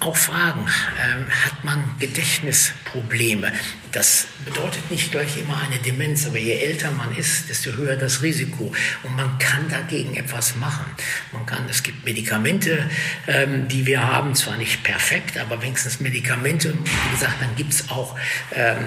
auch 0.00 0.16
fragen, 0.16 0.66
äh, 0.66 1.30
hat 1.46 1.64
man 1.64 1.84
Gedächtnisprobleme? 1.98 3.52
Das 3.92 4.28
bedeutet 4.44 4.88
nicht 4.90 5.10
gleich 5.10 5.36
immer 5.38 5.60
eine 5.60 5.80
Demenz, 5.80 6.26
aber 6.26 6.38
je 6.38 6.52
älter 6.52 6.92
man 6.92 7.14
ist, 7.16 7.48
desto 7.48 7.72
höher 7.72 7.96
das 7.96 8.22
Risiko. 8.22 8.72
Und 9.02 9.16
man 9.16 9.36
kann 9.38 9.68
dagegen 9.68 10.14
etwas 10.14 10.54
machen. 10.56 10.84
Man 11.32 11.44
kann, 11.44 11.68
es 11.68 11.82
gibt 11.82 12.04
Medikamente, 12.04 12.88
ähm, 13.26 13.66
die 13.66 13.86
wir 13.86 14.02
haben, 14.06 14.34
zwar 14.36 14.56
nicht 14.56 14.84
perfekt, 14.84 15.38
aber 15.38 15.60
wenigstens 15.60 15.98
Medikamente. 15.98 16.72
Wie 16.72 17.10
gesagt, 17.10 17.40
dann 17.40 17.54
gibt 17.56 17.72
es 17.72 17.90
auch 17.90 18.16
ähm, 18.54 18.78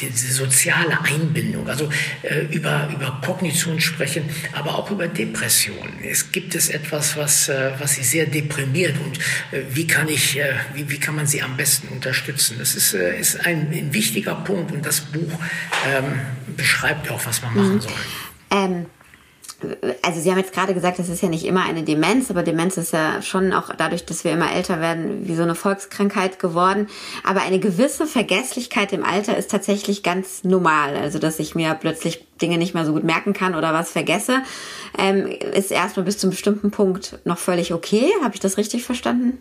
diese 0.00 0.32
soziale 0.32 1.00
Einbindung, 1.02 1.68
also 1.68 1.90
äh, 2.22 2.40
über, 2.52 2.88
über 2.94 3.20
Kognition 3.24 3.80
sprechen, 3.80 4.24
aber 4.52 4.78
auch 4.78 4.90
über 4.90 5.08
Depressionen. 5.08 5.98
Es 6.04 6.30
gibt 6.30 6.54
es 6.54 6.68
etwas, 6.68 7.16
was, 7.16 7.48
äh, 7.48 7.72
was 7.78 7.94
sie 7.94 8.04
sehr 8.04 8.26
deprimiert 8.26 8.94
und 9.04 9.18
äh, 9.52 9.64
wie, 9.70 9.86
kann 9.86 10.08
ich, 10.08 10.38
äh, 10.38 10.54
wie, 10.74 10.88
wie 10.88 10.98
kann 10.98 11.16
man 11.16 11.26
sie 11.26 11.42
am 11.42 11.56
besten 11.56 11.88
unterstützen? 11.88 12.56
Das 12.58 12.76
ist, 12.76 12.94
äh, 12.94 13.18
ist 13.18 13.44
ein, 13.44 13.72
ein 13.72 13.92
wichtiger 13.92 14.27
Punkt 14.34 14.72
und 14.72 14.84
das 14.84 15.00
Buch 15.00 15.32
ähm, 15.86 16.20
beschreibt 16.56 17.10
auch, 17.10 17.24
was 17.24 17.42
man 17.42 17.54
machen 17.54 17.74
mhm. 17.74 17.80
soll. 17.80 17.92
Ähm 18.50 18.86
also 20.02 20.20
Sie 20.20 20.30
haben 20.30 20.38
jetzt 20.38 20.52
gerade 20.52 20.72
gesagt, 20.72 21.00
das 21.00 21.08
ist 21.08 21.20
ja 21.20 21.28
nicht 21.28 21.44
immer 21.44 21.64
eine 21.64 21.82
Demenz, 21.82 22.30
aber 22.30 22.44
Demenz 22.44 22.76
ist 22.76 22.92
ja 22.92 23.22
schon 23.22 23.52
auch 23.52 23.74
dadurch, 23.76 24.04
dass 24.04 24.22
wir 24.22 24.30
immer 24.30 24.52
älter 24.52 24.80
werden, 24.80 25.26
wie 25.26 25.34
so 25.34 25.42
eine 25.42 25.56
Volkskrankheit 25.56 26.38
geworden. 26.38 26.86
Aber 27.24 27.42
eine 27.42 27.58
gewisse 27.58 28.06
Vergesslichkeit 28.06 28.92
im 28.92 29.04
Alter 29.04 29.36
ist 29.36 29.50
tatsächlich 29.50 30.04
ganz 30.04 30.44
normal. 30.44 30.96
Also 30.96 31.18
dass 31.18 31.40
ich 31.40 31.56
mir 31.56 31.74
plötzlich 31.74 32.24
Dinge 32.40 32.56
nicht 32.56 32.74
mehr 32.74 32.84
so 32.84 32.92
gut 32.92 33.02
merken 33.02 33.32
kann 33.32 33.56
oder 33.56 33.72
was 33.72 33.90
vergesse, 33.90 34.42
ähm, 34.96 35.26
ist 35.26 35.72
erstmal 35.72 36.04
bis 36.04 36.18
zum 36.18 36.30
bestimmten 36.30 36.70
Punkt 36.70 37.18
noch 37.24 37.38
völlig 37.38 37.74
okay. 37.74 38.12
Habe 38.22 38.34
ich 38.34 38.40
das 38.40 38.58
richtig 38.58 38.84
verstanden? 38.84 39.40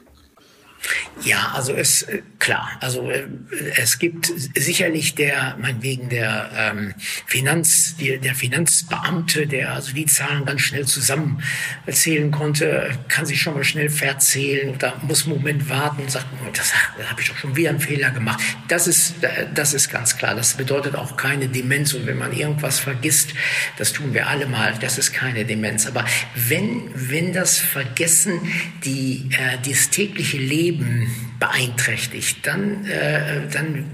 Ja, 1.24 1.52
also 1.56 1.74
es 1.74 2.04
äh, 2.04 2.22
klar, 2.40 2.78
also 2.80 3.10
äh, 3.10 3.28
es 3.76 4.00
gibt 4.00 4.32
sicherlich 4.56 5.16
der, 5.16 5.58
meinetwegen 5.60 6.10
der 6.10 6.50
ähm, 6.56 6.94
Finanz, 7.26 7.96
die, 7.98 8.18
der 8.20 8.36
Finanzbeamte, 8.36 9.48
der 9.48 9.74
also 9.74 9.94
die 9.94 10.06
Zahlen 10.06 10.46
ganz 10.46 10.62
schnell 10.62 10.86
zusammenzählen 10.86 12.32
konnte, 12.32 12.92
kann 13.08 13.26
sich 13.26 13.42
schon 13.42 13.56
mal 13.56 13.64
schnell 13.64 13.90
verzählen 13.90 14.76
oder 14.76 14.94
muss 15.02 15.26
einen 15.26 15.36
Moment 15.36 15.70
warten 15.70 16.04
und 16.04 16.12
sagt, 16.12 16.28
oh, 16.46 16.50
das, 16.54 16.72
das 16.98 17.10
habe 17.10 17.22
ich 17.22 17.30
doch 17.30 17.38
schon 17.38 17.56
wieder 17.56 17.72
einen 17.72 17.80
Fehler 17.80 18.12
gemacht. 18.12 18.40
Das 18.68 18.88
ist, 18.88 19.16
das 19.54 19.74
ist 19.74 19.90
ganz 19.90 20.18
klar. 20.18 20.36
Das 20.36 20.54
bedeutet 20.54 20.96
auch 20.96 21.18
keine 21.18 21.48
Demenz 21.48 21.94
und 21.94 22.06
wenn 22.06 22.18
man 22.18 22.32
irgendwas 22.32 22.80
vergisst, 22.80 23.34
das 23.78 23.92
tun 23.92 24.14
wir 24.14 24.28
alle 24.28 24.46
mal, 24.46 24.76
das 24.80 24.98
ist 24.98 25.14
keine 25.14 25.46
Demenz. 25.46 25.88
Aber 25.88 26.06
wenn, 26.36 26.90
wenn 26.94 27.34
das 27.34 27.58
Vergessen 27.58 28.40
die, 28.86 29.30
äh, 29.32 29.58
das 29.68 29.90
tägliche 29.90 30.38
Leben 30.38 30.67
Leben 30.68 31.10
beeinträchtigt, 31.40 32.46
dann, 32.46 32.86
äh, 32.86 33.48
dann 33.52 33.86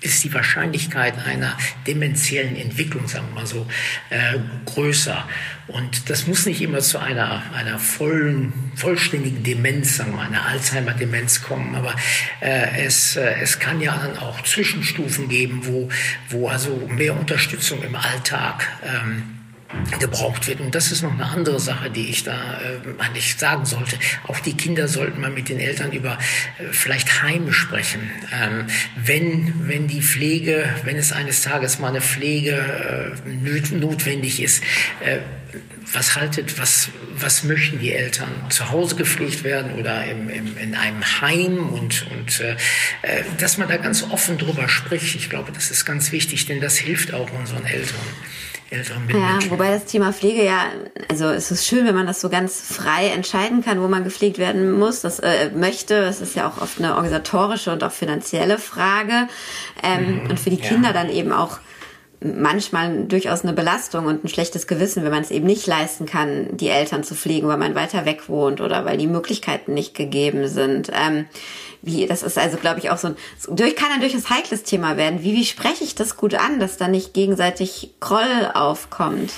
ist 0.00 0.22
die 0.22 0.32
Wahrscheinlichkeit 0.32 1.14
einer 1.26 1.56
dementiellen 1.86 2.54
Entwicklung, 2.54 3.08
sagen 3.08 3.26
wir 3.30 3.40
mal 3.40 3.46
so, 3.46 3.66
äh, 4.10 4.38
größer. 4.64 5.26
Und 5.66 6.08
das 6.08 6.28
muss 6.28 6.46
nicht 6.46 6.62
immer 6.62 6.78
zu 6.78 6.98
einer, 7.00 7.42
einer 7.52 7.80
vollen, 7.80 8.52
vollständigen 8.76 9.42
Demenz, 9.42 9.96
sagen 9.96 10.12
wir, 10.12 10.20
einer 10.20 10.46
Alzheimer-Demenz 10.46 11.42
kommen, 11.42 11.74
aber 11.74 11.94
äh, 12.40 12.84
es, 12.84 13.16
äh, 13.16 13.34
es 13.40 13.58
kann 13.58 13.80
ja 13.80 13.96
dann 13.96 14.16
auch 14.18 14.40
Zwischenstufen 14.42 15.28
geben, 15.28 15.62
wo, 15.64 15.88
wo 16.28 16.48
also 16.48 16.88
mehr 16.88 17.18
Unterstützung 17.18 17.82
im 17.82 17.96
Alltag 17.96 18.68
ähm, 18.84 19.37
gebraucht 20.00 20.46
wird. 20.46 20.60
Und 20.60 20.74
das 20.74 20.90
ist 20.90 21.02
noch 21.02 21.12
eine 21.12 21.26
andere 21.26 21.60
Sache, 21.60 21.90
die 21.90 22.08
ich 22.08 22.24
da 22.24 22.60
äh, 22.60 23.02
eigentlich 23.02 23.36
sagen 23.36 23.66
sollte. 23.66 23.98
Auch 24.26 24.40
die 24.40 24.56
Kinder 24.56 24.88
sollten 24.88 25.20
mal 25.20 25.30
mit 25.30 25.48
den 25.48 25.60
Eltern 25.60 25.92
über 25.92 26.18
äh, 26.58 26.72
vielleicht 26.72 27.22
Heime 27.22 27.52
sprechen. 27.52 28.10
Ähm, 28.32 28.66
wenn, 28.96 29.68
wenn 29.68 29.86
die 29.86 30.02
Pflege, 30.02 30.68
wenn 30.84 30.96
es 30.96 31.12
eines 31.12 31.42
Tages 31.42 31.78
mal 31.78 31.88
eine 31.88 32.00
Pflege 32.00 33.14
äh, 33.26 33.74
notwendig 33.74 34.42
ist, 34.42 34.62
äh, 35.00 35.18
was 35.92 36.16
haltet, 36.16 36.58
was, 36.58 36.90
was 37.14 37.44
möchten 37.44 37.78
die 37.78 37.92
Eltern? 37.92 38.28
Zu 38.50 38.70
Hause 38.70 38.96
gepflegt 38.96 39.44
werden 39.44 39.78
oder 39.78 40.04
im, 40.04 40.28
im, 40.28 40.56
in 40.58 40.74
einem 40.74 41.02
Heim 41.20 41.70
und, 41.70 42.06
und 42.10 42.40
äh, 42.40 42.52
äh 43.02 43.24
dass 43.38 43.56
man 43.56 43.68
da 43.68 43.76
ganz 43.76 44.02
offen 44.02 44.36
drüber 44.36 44.68
spricht. 44.68 45.14
Ich 45.14 45.30
glaube, 45.30 45.52
das 45.52 45.70
ist 45.70 45.84
ganz 45.84 46.12
wichtig, 46.12 46.46
denn 46.46 46.60
das 46.60 46.76
hilft 46.76 47.14
auch 47.14 47.30
unseren 47.32 47.64
Eltern 47.64 47.96
älteren 48.70 49.06
Mitmenschen. 49.06 49.40
Ja, 49.40 49.50
wobei 49.50 49.70
das 49.70 49.84
Thema 49.84 50.12
Pflege 50.12 50.44
ja, 50.44 50.64
also 51.08 51.26
es 51.26 51.50
ist 51.50 51.66
schön, 51.66 51.86
wenn 51.86 51.94
man 51.94 52.06
das 52.06 52.20
so 52.20 52.28
ganz 52.28 52.60
frei 52.60 53.08
entscheiden 53.08 53.64
kann, 53.64 53.80
wo 53.80 53.88
man 53.88 54.04
gepflegt 54.04 54.38
werden 54.38 54.72
muss, 54.72 55.00
das 55.00 55.20
äh, 55.20 55.50
möchte. 55.50 55.94
Es 55.94 56.20
ist 56.20 56.36
ja 56.36 56.48
auch 56.48 56.60
oft 56.60 56.78
eine 56.78 56.94
organisatorische 56.96 57.72
und 57.72 57.82
auch 57.84 57.92
finanzielle 57.92 58.58
Frage. 58.58 59.28
Ähm, 59.82 60.22
mhm, 60.22 60.30
und 60.30 60.40
für 60.40 60.50
die 60.50 60.58
Kinder 60.58 60.88
ja. 60.88 60.92
dann 60.92 61.10
eben 61.10 61.32
auch 61.32 61.58
manchmal 62.20 63.04
durchaus 63.04 63.42
eine 63.42 63.52
Belastung 63.52 64.06
und 64.06 64.24
ein 64.24 64.28
schlechtes 64.28 64.66
Gewissen, 64.66 65.04
wenn 65.04 65.12
man 65.12 65.22
es 65.22 65.30
eben 65.30 65.46
nicht 65.46 65.66
leisten 65.66 66.04
kann, 66.04 66.56
die 66.56 66.68
Eltern 66.68 67.04
zu 67.04 67.14
pflegen, 67.14 67.46
weil 67.46 67.58
man 67.58 67.74
weiter 67.74 68.04
weg 68.06 68.28
wohnt 68.28 68.60
oder 68.60 68.84
weil 68.84 68.98
die 68.98 69.06
Möglichkeiten 69.06 69.74
nicht 69.74 69.94
gegeben 69.94 70.48
sind. 70.48 70.90
Ähm, 70.92 71.26
wie, 71.82 72.06
das 72.06 72.22
ist 72.22 72.38
also, 72.38 72.56
glaube 72.56 72.80
ich, 72.80 72.90
auch 72.90 72.98
so 72.98 73.08
ein, 73.08 73.16
durch, 73.50 73.76
kann 73.76 73.92
ein 73.92 74.00
durchaus 74.00 74.30
heikles 74.30 74.62
Thema 74.62 74.96
werden. 74.96 75.22
Wie, 75.22 75.34
wie 75.34 75.44
spreche 75.44 75.84
ich 75.84 75.94
das 75.94 76.16
gut 76.16 76.34
an, 76.34 76.60
dass 76.60 76.76
da 76.76 76.88
nicht 76.88 77.14
gegenseitig 77.14 77.90
Groll 78.00 78.50
aufkommt? 78.54 79.32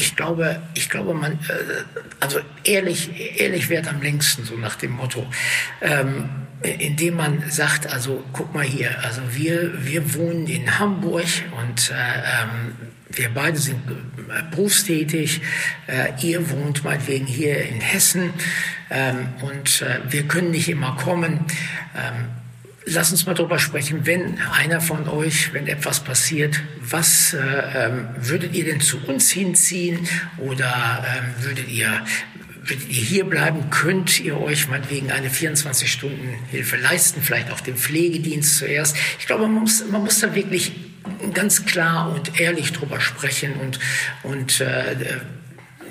ich 0.00 0.16
glaube, 0.16 0.62
ich 0.74 0.88
glaube, 0.88 1.14
man, 1.14 1.32
äh, 1.32 1.36
also 2.20 2.40
ehrlich, 2.64 3.10
ehrlich 3.38 3.68
wird 3.68 3.86
am 3.88 4.00
längsten, 4.00 4.44
so 4.44 4.56
nach 4.56 4.76
dem 4.76 4.92
Motto, 4.92 5.26
ähm, 5.82 6.28
indem 6.62 7.16
man 7.16 7.44
sagt, 7.50 7.92
also 7.92 8.24
guck 8.32 8.54
mal 8.54 8.64
hier, 8.64 9.02
also 9.04 9.20
wir, 9.30 9.84
wir 9.84 10.14
wohnen 10.14 10.46
in 10.46 10.78
Hamburg 10.78 11.26
und 11.60 11.90
äh, 11.90 11.94
ähm, 11.94 12.74
wir 13.12 13.28
beide 13.30 13.58
sind 13.58 13.80
äh, 13.88 14.50
berufstätig, 14.50 15.40
äh, 15.86 16.12
ihr 16.22 16.50
wohnt 16.50 16.84
meinetwegen 16.84 17.26
hier 17.26 17.62
in 17.62 17.80
Hessen. 17.80 18.32
Ähm, 18.90 19.28
und 19.42 19.82
äh, 19.82 20.00
wir 20.08 20.24
können 20.24 20.50
nicht 20.50 20.68
immer 20.68 20.96
kommen. 20.96 21.44
Ähm, 21.96 22.28
Lass 22.86 23.12
uns 23.12 23.26
mal 23.26 23.34
darüber 23.34 23.58
sprechen, 23.58 24.06
wenn 24.06 24.38
einer 24.40 24.80
von 24.80 25.06
euch, 25.06 25.52
wenn 25.52 25.66
etwas 25.68 26.00
passiert, 26.00 26.60
was 26.80 27.34
äh, 27.34 27.38
ähm, 27.38 28.08
würdet 28.16 28.54
ihr 28.54 28.64
denn 28.64 28.80
zu 28.80 28.98
uns 29.06 29.30
hinziehen? 29.30 30.08
Oder 30.38 31.04
würdet 31.40 31.68
ihr 31.68 32.02
würdet 32.62 32.88
ihr 32.88 33.02
hier 33.02 33.24
bleiben, 33.24 33.70
könnt 33.70 34.20
ihr 34.20 34.40
euch 34.40 34.68
meinetwegen 34.68 35.10
eine 35.10 35.28
24-Stunden-Hilfe 35.28 36.76
leisten, 36.76 37.22
vielleicht 37.22 37.50
auch 37.50 37.60
den 37.60 37.76
Pflegedienst 37.76 38.58
zuerst. 38.58 38.96
Ich 39.18 39.26
glaube, 39.26 39.42
man 39.42 39.62
muss, 39.62 39.84
man 39.90 40.02
muss 40.02 40.20
da 40.20 40.34
wirklich 40.34 40.72
ganz 41.34 41.64
klar 41.66 42.12
und 42.12 42.40
ehrlich 42.40 42.72
drüber 42.72 43.00
sprechen 43.00 43.54
und, 43.54 43.78
und 44.22 44.60
äh, 44.60 45.20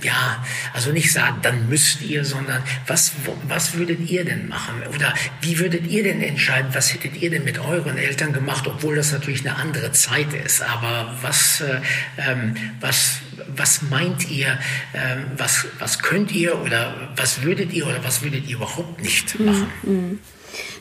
ja, 0.03 0.43
also 0.73 0.91
nicht 0.91 1.11
sagen, 1.11 1.39
dann 1.41 1.67
müsst 1.69 2.01
ihr, 2.01 2.23
sondern 2.23 2.63
was, 2.87 3.11
was 3.47 3.73
würdet 3.75 4.09
ihr 4.09 4.25
denn 4.25 4.47
machen? 4.47 4.83
Oder 4.95 5.13
wie 5.41 5.59
würdet 5.59 5.87
ihr 5.87 6.03
denn 6.03 6.21
entscheiden, 6.21 6.69
was 6.73 6.93
hättet 6.93 7.21
ihr 7.21 7.29
denn 7.29 7.43
mit 7.43 7.59
euren 7.59 7.97
Eltern 7.97 8.33
gemacht, 8.33 8.65
obwohl 8.67 8.95
das 8.95 9.11
natürlich 9.11 9.45
eine 9.45 9.57
andere 9.57 9.91
Zeit 9.91 10.33
ist. 10.33 10.61
Aber 10.61 11.15
was, 11.21 11.61
äh, 11.61 11.81
ähm, 12.17 12.55
was, 12.79 13.17
was 13.55 13.81
meint 13.83 14.29
ihr, 14.29 14.57
ähm, 14.93 15.25
was, 15.37 15.65
was 15.79 15.99
könnt 15.99 16.31
ihr 16.31 16.59
oder 16.61 17.11
was 17.15 17.43
würdet 17.43 17.73
ihr 17.73 17.87
oder 17.87 18.03
was 18.03 18.21
würdet 18.21 18.47
ihr 18.47 18.55
überhaupt 18.55 19.01
nicht 19.01 19.39
machen? 19.39 19.67
Mhm. 19.83 20.19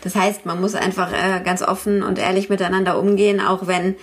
Das 0.03 0.15
heißt, 0.15 0.47
man 0.47 0.61
muss 0.61 0.75
einfach 0.75 1.13
äh, 1.13 1.43
ganz 1.45 1.63
offen 1.63 2.03
und 2.03 2.19
ehrlich 2.19 2.49
miteinander 2.49 2.99
umgehen, 2.99 3.41
auch 3.41 3.67
wenn 3.67 3.97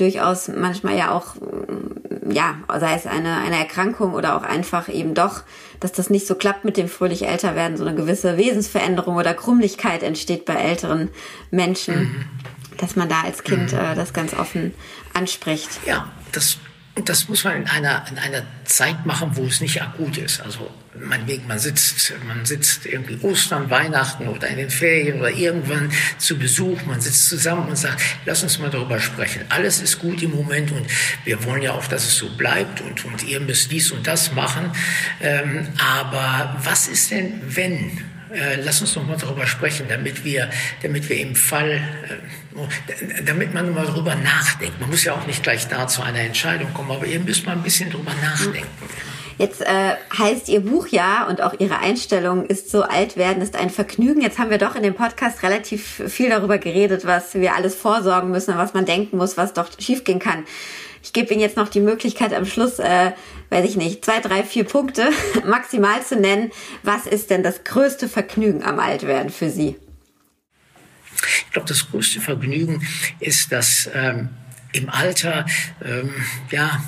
durchaus 0.00 0.48
manchmal 0.48 0.96
ja 0.96 1.10
auch, 1.10 1.34
mm, 1.36 2.30
ja, 2.30 2.56
sei 2.80 2.94
es 2.94 3.06
eine, 3.06 3.36
eine 3.36 3.58
Erkrankung 3.58 4.14
oder 4.14 4.36
auch 4.36 4.42
einfach 4.42 4.88
eben 4.88 5.14
doch, 5.14 5.42
dass 5.80 5.92
das 5.92 6.10
nicht 6.10 6.26
so 6.26 6.34
klappt 6.34 6.64
mit 6.64 6.76
dem 6.76 6.88
fröhlich 6.88 7.26
älter 7.26 7.54
werden, 7.54 7.76
so 7.76 7.84
eine 7.84 7.96
gewisse 7.96 8.36
Wesensveränderung 8.36 9.16
oder 9.16 9.34
Krummlichkeit 9.34 10.02
entsteht 10.02 10.44
bei 10.44 10.54
älteren 10.54 11.10
Menschen, 11.50 12.00
mhm. 12.00 12.24
dass 12.78 12.96
man 12.96 13.08
da 13.08 13.22
als 13.22 13.44
Kind 13.44 13.72
mhm. 13.72 13.78
äh, 13.78 13.94
das 13.94 14.12
ganz 14.12 14.34
offen 14.34 14.74
anspricht. 15.14 15.68
Ja, 15.86 16.08
das 16.32 16.58
das 17.04 17.28
muss 17.28 17.44
man 17.44 17.56
in 17.56 17.66
einer, 17.68 18.04
in 18.10 18.18
einer 18.18 18.42
Zeit 18.64 19.06
machen, 19.06 19.30
wo 19.34 19.44
es 19.44 19.60
nicht 19.60 19.82
akut 19.82 20.16
ist. 20.18 20.40
Also 20.40 20.70
meinetwegen, 20.94 21.46
man 21.46 21.58
sitzt, 21.58 22.12
man 22.26 22.44
sitzt 22.44 22.86
irgendwie 22.86 23.18
Ostern, 23.22 23.70
Weihnachten 23.70 24.28
oder 24.28 24.48
in 24.48 24.56
den 24.56 24.70
Ferien 24.70 25.20
oder 25.20 25.30
irgendwann 25.30 25.90
zu 26.18 26.38
Besuch, 26.38 26.82
man 26.86 27.00
sitzt 27.00 27.28
zusammen 27.28 27.68
und 27.68 27.76
sagt, 27.76 28.00
lass 28.24 28.42
uns 28.42 28.58
mal 28.58 28.70
darüber 28.70 29.00
sprechen. 29.00 29.42
Alles 29.48 29.80
ist 29.80 29.98
gut 29.98 30.22
im 30.22 30.32
Moment 30.32 30.72
und 30.72 30.86
wir 31.24 31.44
wollen 31.44 31.62
ja 31.62 31.72
auch, 31.72 31.86
dass 31.86 32.04
es 32.04 32.16
so 32.16 32.28
bleibt 32.36 32.80
und, 32.80 33.04
und 33.04 33.24
ihr 33.24 33.40
müsst 33.40 33.70
dies 33.70 33.90
und 33.92 34.06
das 34.06 34.32
machen. 34.32 34.72
Ähm, 35.20 35.68
aber 35.78 36.56
was 36.62 36.88
ist 36.88 37.10
denn, 37.10 37.40
wenn? 37.44 38.07
Äh, 38.32 38.60
lass 38.62 38.80
uns 38.80 38.94
noch 38.96 39.06
mal 39.06 39.16
darüber 39.16 39.46
sprechen, 39.46 39.86
damit 39.88 40.24
wir, 40.24 40.50
damit 40.82 41.08
wir 41.08 41.18
im 41.18 41.34
Fall, 41.34 41.80
äh, 42.90 43.22
damit 43.24 43.54
man 43.54 43.72
mal 43.72 43.86
darüber 43.86 44.14
nachdenkt. 44.14 44.80
Man 44.80 44.90
muss 44.90 45.04
ja 45.04 45.14
auch 45.14 45.26
nicht 45.26 45.42
gleich 45.42 45.68
da 45.68 45.86
zu 45.86 46.02
einer 46.02 46.20
Entscheidung 46.20 46.72
kommen, 46.74 46.90
aber 46.90 47.06
ihr 47.06 47.20
müsst 47.20 47.46
mal 47.46 47.52
ein 47.52 47.62
bisschen 47.62 47.90
darüber 47.90 48.12
nachdenken. 48.22 48.68
Jetzt 49.38 49.60
äh, 49.60 49.94
heißt 50.18 50.48
Ihr 50.48 50.60
Buch 50.60 50.88
ja 50.88 51.28
und 51.28 51.40
auch 51.40 51.54
Ihre 51.60 51.78
Einstellung 51.78 52.44
ist 52.46 52.70
so 52.70 52.82
alt 52.82 53.16
werden 53.16 53.40
ist 53.40 53.54
ein 53.54 53.70
Vergnügen. 53.70 54.20
Jetzt 54.20 54.38
haben 54.38 54.50
wir 54.50 54.58
doch 54.58 54.74
in 54.74 54.82
dem 54.82 54.94
Podcast 54.94 55.44
relativ 55.44 56.02
viel 56.08 56.28
darüber 56.28 56.58
geredet, 56.58 57.06
was 57.06 57.34
wir 57.34 57.54
alles 57.54 57.76
vorsorgen 57.76 58.32
müssen, 58.32 58.58
was 58.58 58.74
man 58.74 58.84
denken 58.84 59.16
muss, 59.16 59.36
was 59.36 59.54
doch 59.54 59.68
schiefgehen 59.78 60.18
kann. 60.18 60.44
Ich 61.08 61.14
gebe 61.14 61.32
Ihnen 61.32 61.40
jetzt 61.40 61.56
noch 61.56 61.70
die 61.70 61.80
Möglichkeit 61.80 62.34
am 62.34 62.44
Schluss, 62.44 62.78
äh, 62.78 63.12
weiß 63.48 63.64
ich 63.64 63.76
nicht, 63.76 64.04
zwei, 64.04 64.20
drei, 64.20 64.42
vier 64.44 64.64
Punkte 64.64 65.08
maximal 65.46 66.04
zu 66.04 66.16
nennen. 66.16 66.50
Was 66.82 67.06
ist 67.06 67.30
denn 67.30 67.42
das 67.42 67.64
größte 67.64 68.10
Vergnügen 68.10 68.62
am 68.62 68.78
Altwerden 68.78 69.30
für 69.30 69.48
Sie? 69.48 69.76
Ich 71.46 71.50
glaube, 71.50 71.66
das 71.66 71.90
größte 71.90 72.20
Vergnügen 72.20 72.86
ist, 73.20 73.50
dass 73.52 73.88
ähm, 73.94 74.28
im 74.72 74.90
Alter 74.90 75.46
ähm, 75.82 76.12
ja 76.50 76.78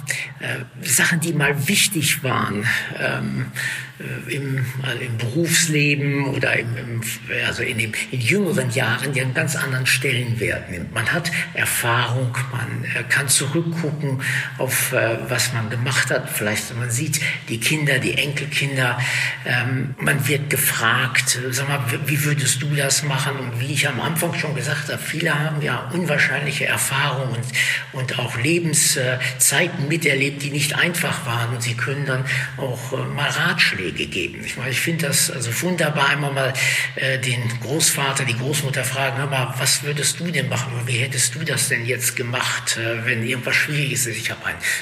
äh, 0.40 0.86
Sachen, 0.86 1.20
die 1.20 1.32
mal 1.32 1.66
wichtig 1.66 2.22
waren, 2.22 2.66
ähm, 2.98 3.46
äh, 3.50 3.89
im, 4.28 4.64
also 4.82 4.98
im 4.98 5.16
Berufsleben 5.18 6.26
oder 6.26 6.58
im, 6.58 6.76
im, 6.76 7.00
also 7.46 7.62
in, 7.62 7.78
dem, 7.78 7.92
in 8.10 8.20
jüngeren 8.20 8.70
Jahren 8.70 9.12
die 9.12 9.20
einen 9.20 9.34
ganz 9.34 9.56
anderen 9.56 9.86
Stellenwert 9.86 10.70
nimmt. 10.70 10.94
Man 10.94 11.12
hat 11.12 11.30
Erfahrung, 11.54 12.34
man 12.50 12.84
äh, 12.84 13.02
kann 13.08 13.28
zurückgucken 13.28 14.22
auf 14.58 14.92
äh, 14.92 15.18
was 15.28 15.52
man 15.52 15.68
gemacht 15.68 16.10
hat. 16.10 16.30
Vielleicht 16.30 16.74
man 16.76 16.90
sieht 16.90 17.20
die 17.48 17.60
Kinder, 17.60 17.98
die 17.98 18.16
Enkelkinder. 18.16 18.98
Ähm, 19.44 19.94
man 19.98 20.26
wird 20.26 20.48
gefragt, 20.48 21.38
sag 21.50 21.68
mal, 21.68 21.80
wie 22.06 22.24
würdest 22.24 22.62
du 22.62 22.74
das 22.74 23.02
machen? 23.02 23.36
Und 23.36 23.60
wie 23.60 23.72
ich 23.72 23.86
am 23.86 24.00
Anfang 24.00 24.32
schon 24.34 24.54
gesagt 24.54 24.88
habe, 24.88 24.98
viele 24.98 25.38
haben 25.38 25.60
ja 25.60 25.90
unwahrscheinliche 25.92 26.66
Erfahrungen 26.66 27.34
und, 27.34 28.00
und 28.00 28.18
auch 28.18 28.38
Lebenszeiten 28.38 29.88
miterlebt, 29.88 30.42
die 30.42 30.50
nicht 30.50 30.76
einfach 30.76 31.26
waren. 31.26 31.54
Und 31.54 31.62
sie 31.62 31.74
können 31.74 32.06
dann 32.06 32.24
auch 32.56 32.92
mal 33.14 33.28
Ratschläge 33.28 33.89
gegeben. 33.92 34.42
Ich 34.44 34.56
ich 34.68 34.80
finde 34.80 35.06
das 35.06 35.30
also 35.30 35.50
wunderbar, 35.62 36.08
einmal 36.10 36.32
mal 36.32 36.52
äh, 36.96 37.18
den 37.18 37.42
Großvater, 37.60 38.24
die 38.24 38.36
Großmutter 38.36 38.84
fragen, 38.84 39.18
hör 39.18 39.26
mal, 39.26 39.54
was 39.58 39.82
würdest 39.82 40.20
du 40.20 40.30
denn 40.30 40.48
machen 40.48 40.70
wie 40.86 40.98
hättest 40.98 41.34
du 41.34 41.44
das 41.44 41.68
denn 41.68 41.86
jetzt 41.86 42.16
gemacht, 42.16 42.76
äh, 42.76 43.04
wenn 43.04 43.24
irgendwas 43.26 43.56
schwierig 43.56 43.92
ist? 43.92 44.06
Ich 44.06 44.30
habe 44.30 44.40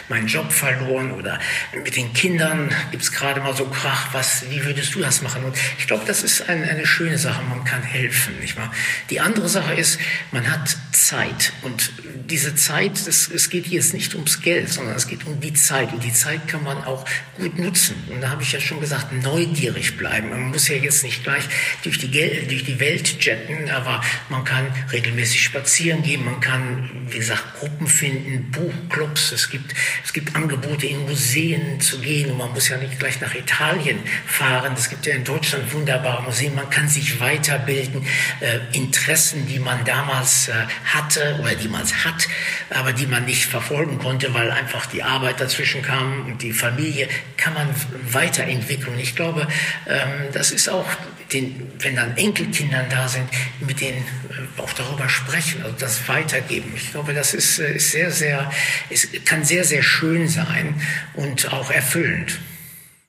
meinen 0.08 0.26
Job 0.26 0.52
verloren 0.52 1.12
oder 1.12 1.38
mit 1.74 1.96
den 1.96 2.12
Kindern 2.12 2.70
gibt 2.90 3.02
es 3.02 3.12
gerade 3.12 3.40
mal 3.40 3.54
so 3.54 3.66
Krach, 3.66 4.08
was, 4.12 4.44
wie 4.50 4.64
würdest 4.64 4.94
du 4.94 5.00
das 5.00 5.22
machen? 5.22 5.44
Und 5.44 5.56
ich 5.78 5.86
glaube, 5.86 6.04
das 6.06 6.22
ist 6.22 6.48
ein, 6.48 6.62
eine 6.62 6.86
schöne 6.86 7.18
Sache, 7.18 7.42
man 7.42 7.64
kann 7.64 7.82
helfen. 7.82 8.38
Nicht 8.40 8.56
wahr? 8.56 8.72
Die 9.10 9.20
andere 9.20 9.48
Sache 9.48 9.74
ist, 9.74 9.98
man 10.32 10.50
hat 10.50 10.76
Zeit 10.92 11.52
und 11.62 11.92
diese 12.28 12.54
Zeit, 12.54 13.06
es, 13.06 13.28
es 13.28 13.50
geht 13.50 13.66
jetzt 13.66 13.94
nicht 13.94 14.14
ums 14.14 14.40
Geld, 14.40 14.68
sondern 14.70 14.96
es 14.96 15.06
geht 15.06 15.26
um 15.26 15.40
die 15.40 15.54
Zeit 15.54 15.92
und 15.92 16.04
die 16.04 16.12
Zeit 16.12 16.46
kann 16.48 16.62
man 16.62 16.84
auch 16.84 17.04
gut 17.36 17.58
nutzen. 17.58 17.96
Und 18.08 18.20
da 18.20 18.30
habe 18.30 18.42
ich 18.42 18.52
ja 18.52 18.60
schon 18.60 18.80
gesagt, 18.80 18.97
gesagt, 18.98 19.12
neugierig 19.12 19.96
bleiben. 19.96 20.30
Man 20.30 20.48
muss 20.48 20.68
ja 20.68 20.76
jetzt 20.76 21.02
nicht 21.02 21.22
gleich 21.24 21.44
durch 21.82 21.98
die, 21.98 22.10
durch 22.10 22.64
die 22.64 22.80
Welt 22.80 23.24
jetten, 23.24 23.70
aber 23.70 24.00
man 24.28 24.44
kann 24.44 24.66
regelmäßig 24.92 25.42
spazieren 25.42 26.02
gehen, 26.02 26.24
man 26.24 26.40
kann, 26.40 26.90
wie 27.08 27.18
gesagt, 27.18 27.58
Gruppen 27.58 27.86
finden, 27.86 28.50
Buchclubs, 28.50 29.32
es 29.32 29.50
gibt, 29.50 29.74
es 30.04 30.12
gibt 30.12 30.34
Angebote 30.36 30.86
in 30.86 31.04
Museen 31.06 31.80
zu 31.80 32.00
gehen 32.00 32.30
und 32.30 32.38
man 32.38 32.52
muss 32.52 32.68
ja 32.68 32.76
nicht 32.76 32.98
gleich 32.98 33.20
nach 33.20 33.34
Italien 33.34 33.98
fahren. 34.26 34.74
Es 34.76 34.88
gibt 34.88 35.06
ja 35.06 35.14
in 35.14 35.24
Deutschland 35.24 35.72
wunderbare 35.72 36.22
Museen, 36.22 36.54
man 36.54 36.70
kann 36.70 36.88
sich 36.88 37.20
weiterbilden, 37.20 38.04
äh, 38.40 38.58
Interessen, 38.76 39.46
die 39.46 39.58
man 39.58 39.84
damals 39.84 40.48
äh, 40.48 40.52
hatte 40.84 41.38
oder 41.40 41.54
die 41.54 41.68
man 41.68 41.78
hat, 41.78 42.28
aber 42.70 42.92
die 42.92 43.06
man 43.06 43.24
nicht 43.24 43.46
verfolgen 43.46 43.98
konnte, 43.98 44.34
weil 44.34 44.50
einfach 44.50 44.86
die 44.86 45.02
Arbeit 45.02 45.40
dazwischen 45.40 45.80
kam 45.82 46.26
und 46.26 46.42
die 46.42 46.52
Familie, 46.52 47.08
kann 47.36 47.54
man 47.54 47.68
weiterentwickeln 48.10 48.77
und 48.86 48.98
ich 48.98 49.16
glaube, 49.16 49.46
ähm, 49.86 50.28
das 50.32 50.50
ist 50.50 50.68
auch, 50.68 50.86
den, 51.32 51.70
wenn 51.80 51.96
dann 51.96 52.16
Enkelkindern 52.16 52.86
da 52.90 53.08
sind, 53.08 53.28
mit 53.60 53.80
denen 53.80 53.98
äh, 53.98 54.60
auch 54.60 54.72
darüber 54.72 55.08
sprechen, 55.08 55.62
also 55.62 55.76
das 55.78 56.08
weitergeben. 56.08 56.72
Ich 56.76 56.92
glaube, 56.92 57.12
das 57.14 57.34
ist, 57.34 57.58
äh, 57.58 57.76
ist 57.76 57.90
sehr, 57.90 58.10
sehr, 58.10 58.50
es 58.90 59.08
kann 59.24 59.44
sehr, 59.44 59.64
sehr 59.64 59.82
schön 59.82 60.28
sein 60.28 60.80
und 61.14 61.52
auch 61.52 61.70
erfüllend. 61.70 62.38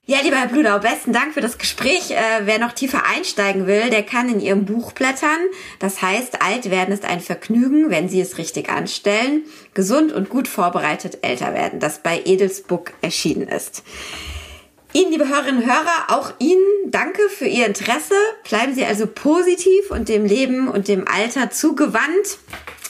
Ja, 0.10 0.17
lieber 0.23 0.38
Herr 0.38 0.47
Bludau, 0.47 0.79
besten 0.79 1.13
Dank 1.13 1.36
für 1.36 1.41
das 1.41 1.60
Gespräch. 1.60 2.10
Äh, 2.10 2.15
wer 2.45 2.58
noch 2.58 2.71
tiefer 2.71 3.05
einsteigen 3.05 3.67
will, 3.67 3.91
der 3.91 4.01
kann 4.01 4.27
in 4.27 4.39
Ihrem 4.39 4.65
Buch 4.65 4.91
blättern. 4.91 5.38
Das 5.77 6.01
heißt, 6.01 6.41
alt 6.41 6.71
werden 6.71 6.91
ist 6.91 7.05
ein 7.05 7.19
Vergnügen, 7.19 7.91
wenn 7.91 8.10
Sie 8.10 8.19
es 8.19 8.39
richtig 8.39 8.69
anstellen. 8.69 9.43
Gesund 9.75 10.12
und 10.12 10.29
gut 10.29 10.47
vorbereitet 10.47 11.19
älter 11.21 11.53
werden, 11.53 11.79
das 11.79 12.01
bei 12.01 12.23
Edelsbuck 12.25 12.93
erschienen 13.03 13.47
ist. 13.47 13.84
Ihnen, 14.91 15.12
liebe 15.12 15.28
Hörerinnen 15.28 15.63
und 15.63 15.69
Hörer, 15.69 16.08
auch 16.10 16.34
Ihnen 16.39 16.63
danke 16.88 17.21
für 17.30 17.45
Ihr 17.45 17.67
Interesse. 17.67 18.15
Bleiben 18.47 18.73
Sie 18.73 18.86
also 18.86 19.06
positiv 19.06 19.91
und 19.91 20.10
dem 20.10 20.25
Leben 20.25 20.67
und 20.67 20.88
dem 20.88 21.08
Alter 21.08 21.52
zugewandt. 21.52 22.39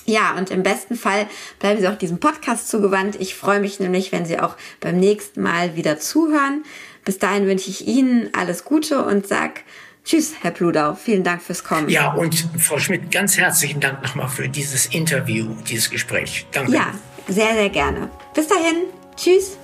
Ja, 0.06 0.36
und 0.38 0.50
im 0.50 0.64
besten 0.64 0.96
Fall 0.96 1.28
bleiben 1.60 1.82
Sie 1.82 1.88
auch 1.88 1.98
diesem 1.98 2.20
Podcast 2.20 2.70
zugewandt. 2.70 3.18
Ich 3.20 3.36
freue 3.36 3.60
mich 3.60 3.80
nämlich, 3.80 4.12
wenn 4.12 4.26
Sie 4.26 4.40
auch 4.40 4.56
beim 4.80 4.98
nächsten 4.98 5.42
Mal 5.42 5.76
wieder 5.76 6.00
zuhören. 6.00 6.64
Bis 7.04 7.20
dahin 7.20 7.46
wünsche 7.46 7.70
ich 7.70 7.86
Ihnen 7.86 8.30
alles 8.34 8.64
Gute 8.64 9.04
und 9.04 9.28
sag 9.28 9.62
Tschüss, 10.06 10.34
Herr 10.42 10.52
Pludau. 10.52 10.96
Vielen 10.96 11.24
Dank 11.24 11.42
fürs 11.42 11.64
Kommen. 11.64 11.90
Ja, 11.90 12.14
und 12.14 12.48
Frau 12.58 12.80
Schmidt, 12.80 13.12
ganz 13.12 13.38
herzlichen 13.38 13.80
Dank 13.80 14.02
nochmal 14.02 14.30
für 14.30 14.48
dieses 14.48 14.88
Interview, 14.88 15.54
dieses 15.70 15.90
Gespräch. 15.90 16.48
Danke. 16.52 16.72
Ja, 16.72 16.94
sehr, 17.28 17.54
sehr 17.54 17.70
gerne. 17.70 18.10
Bis 18.34 18.48
dahin. 18.48 18.86
Tschüss. 19.16 19.58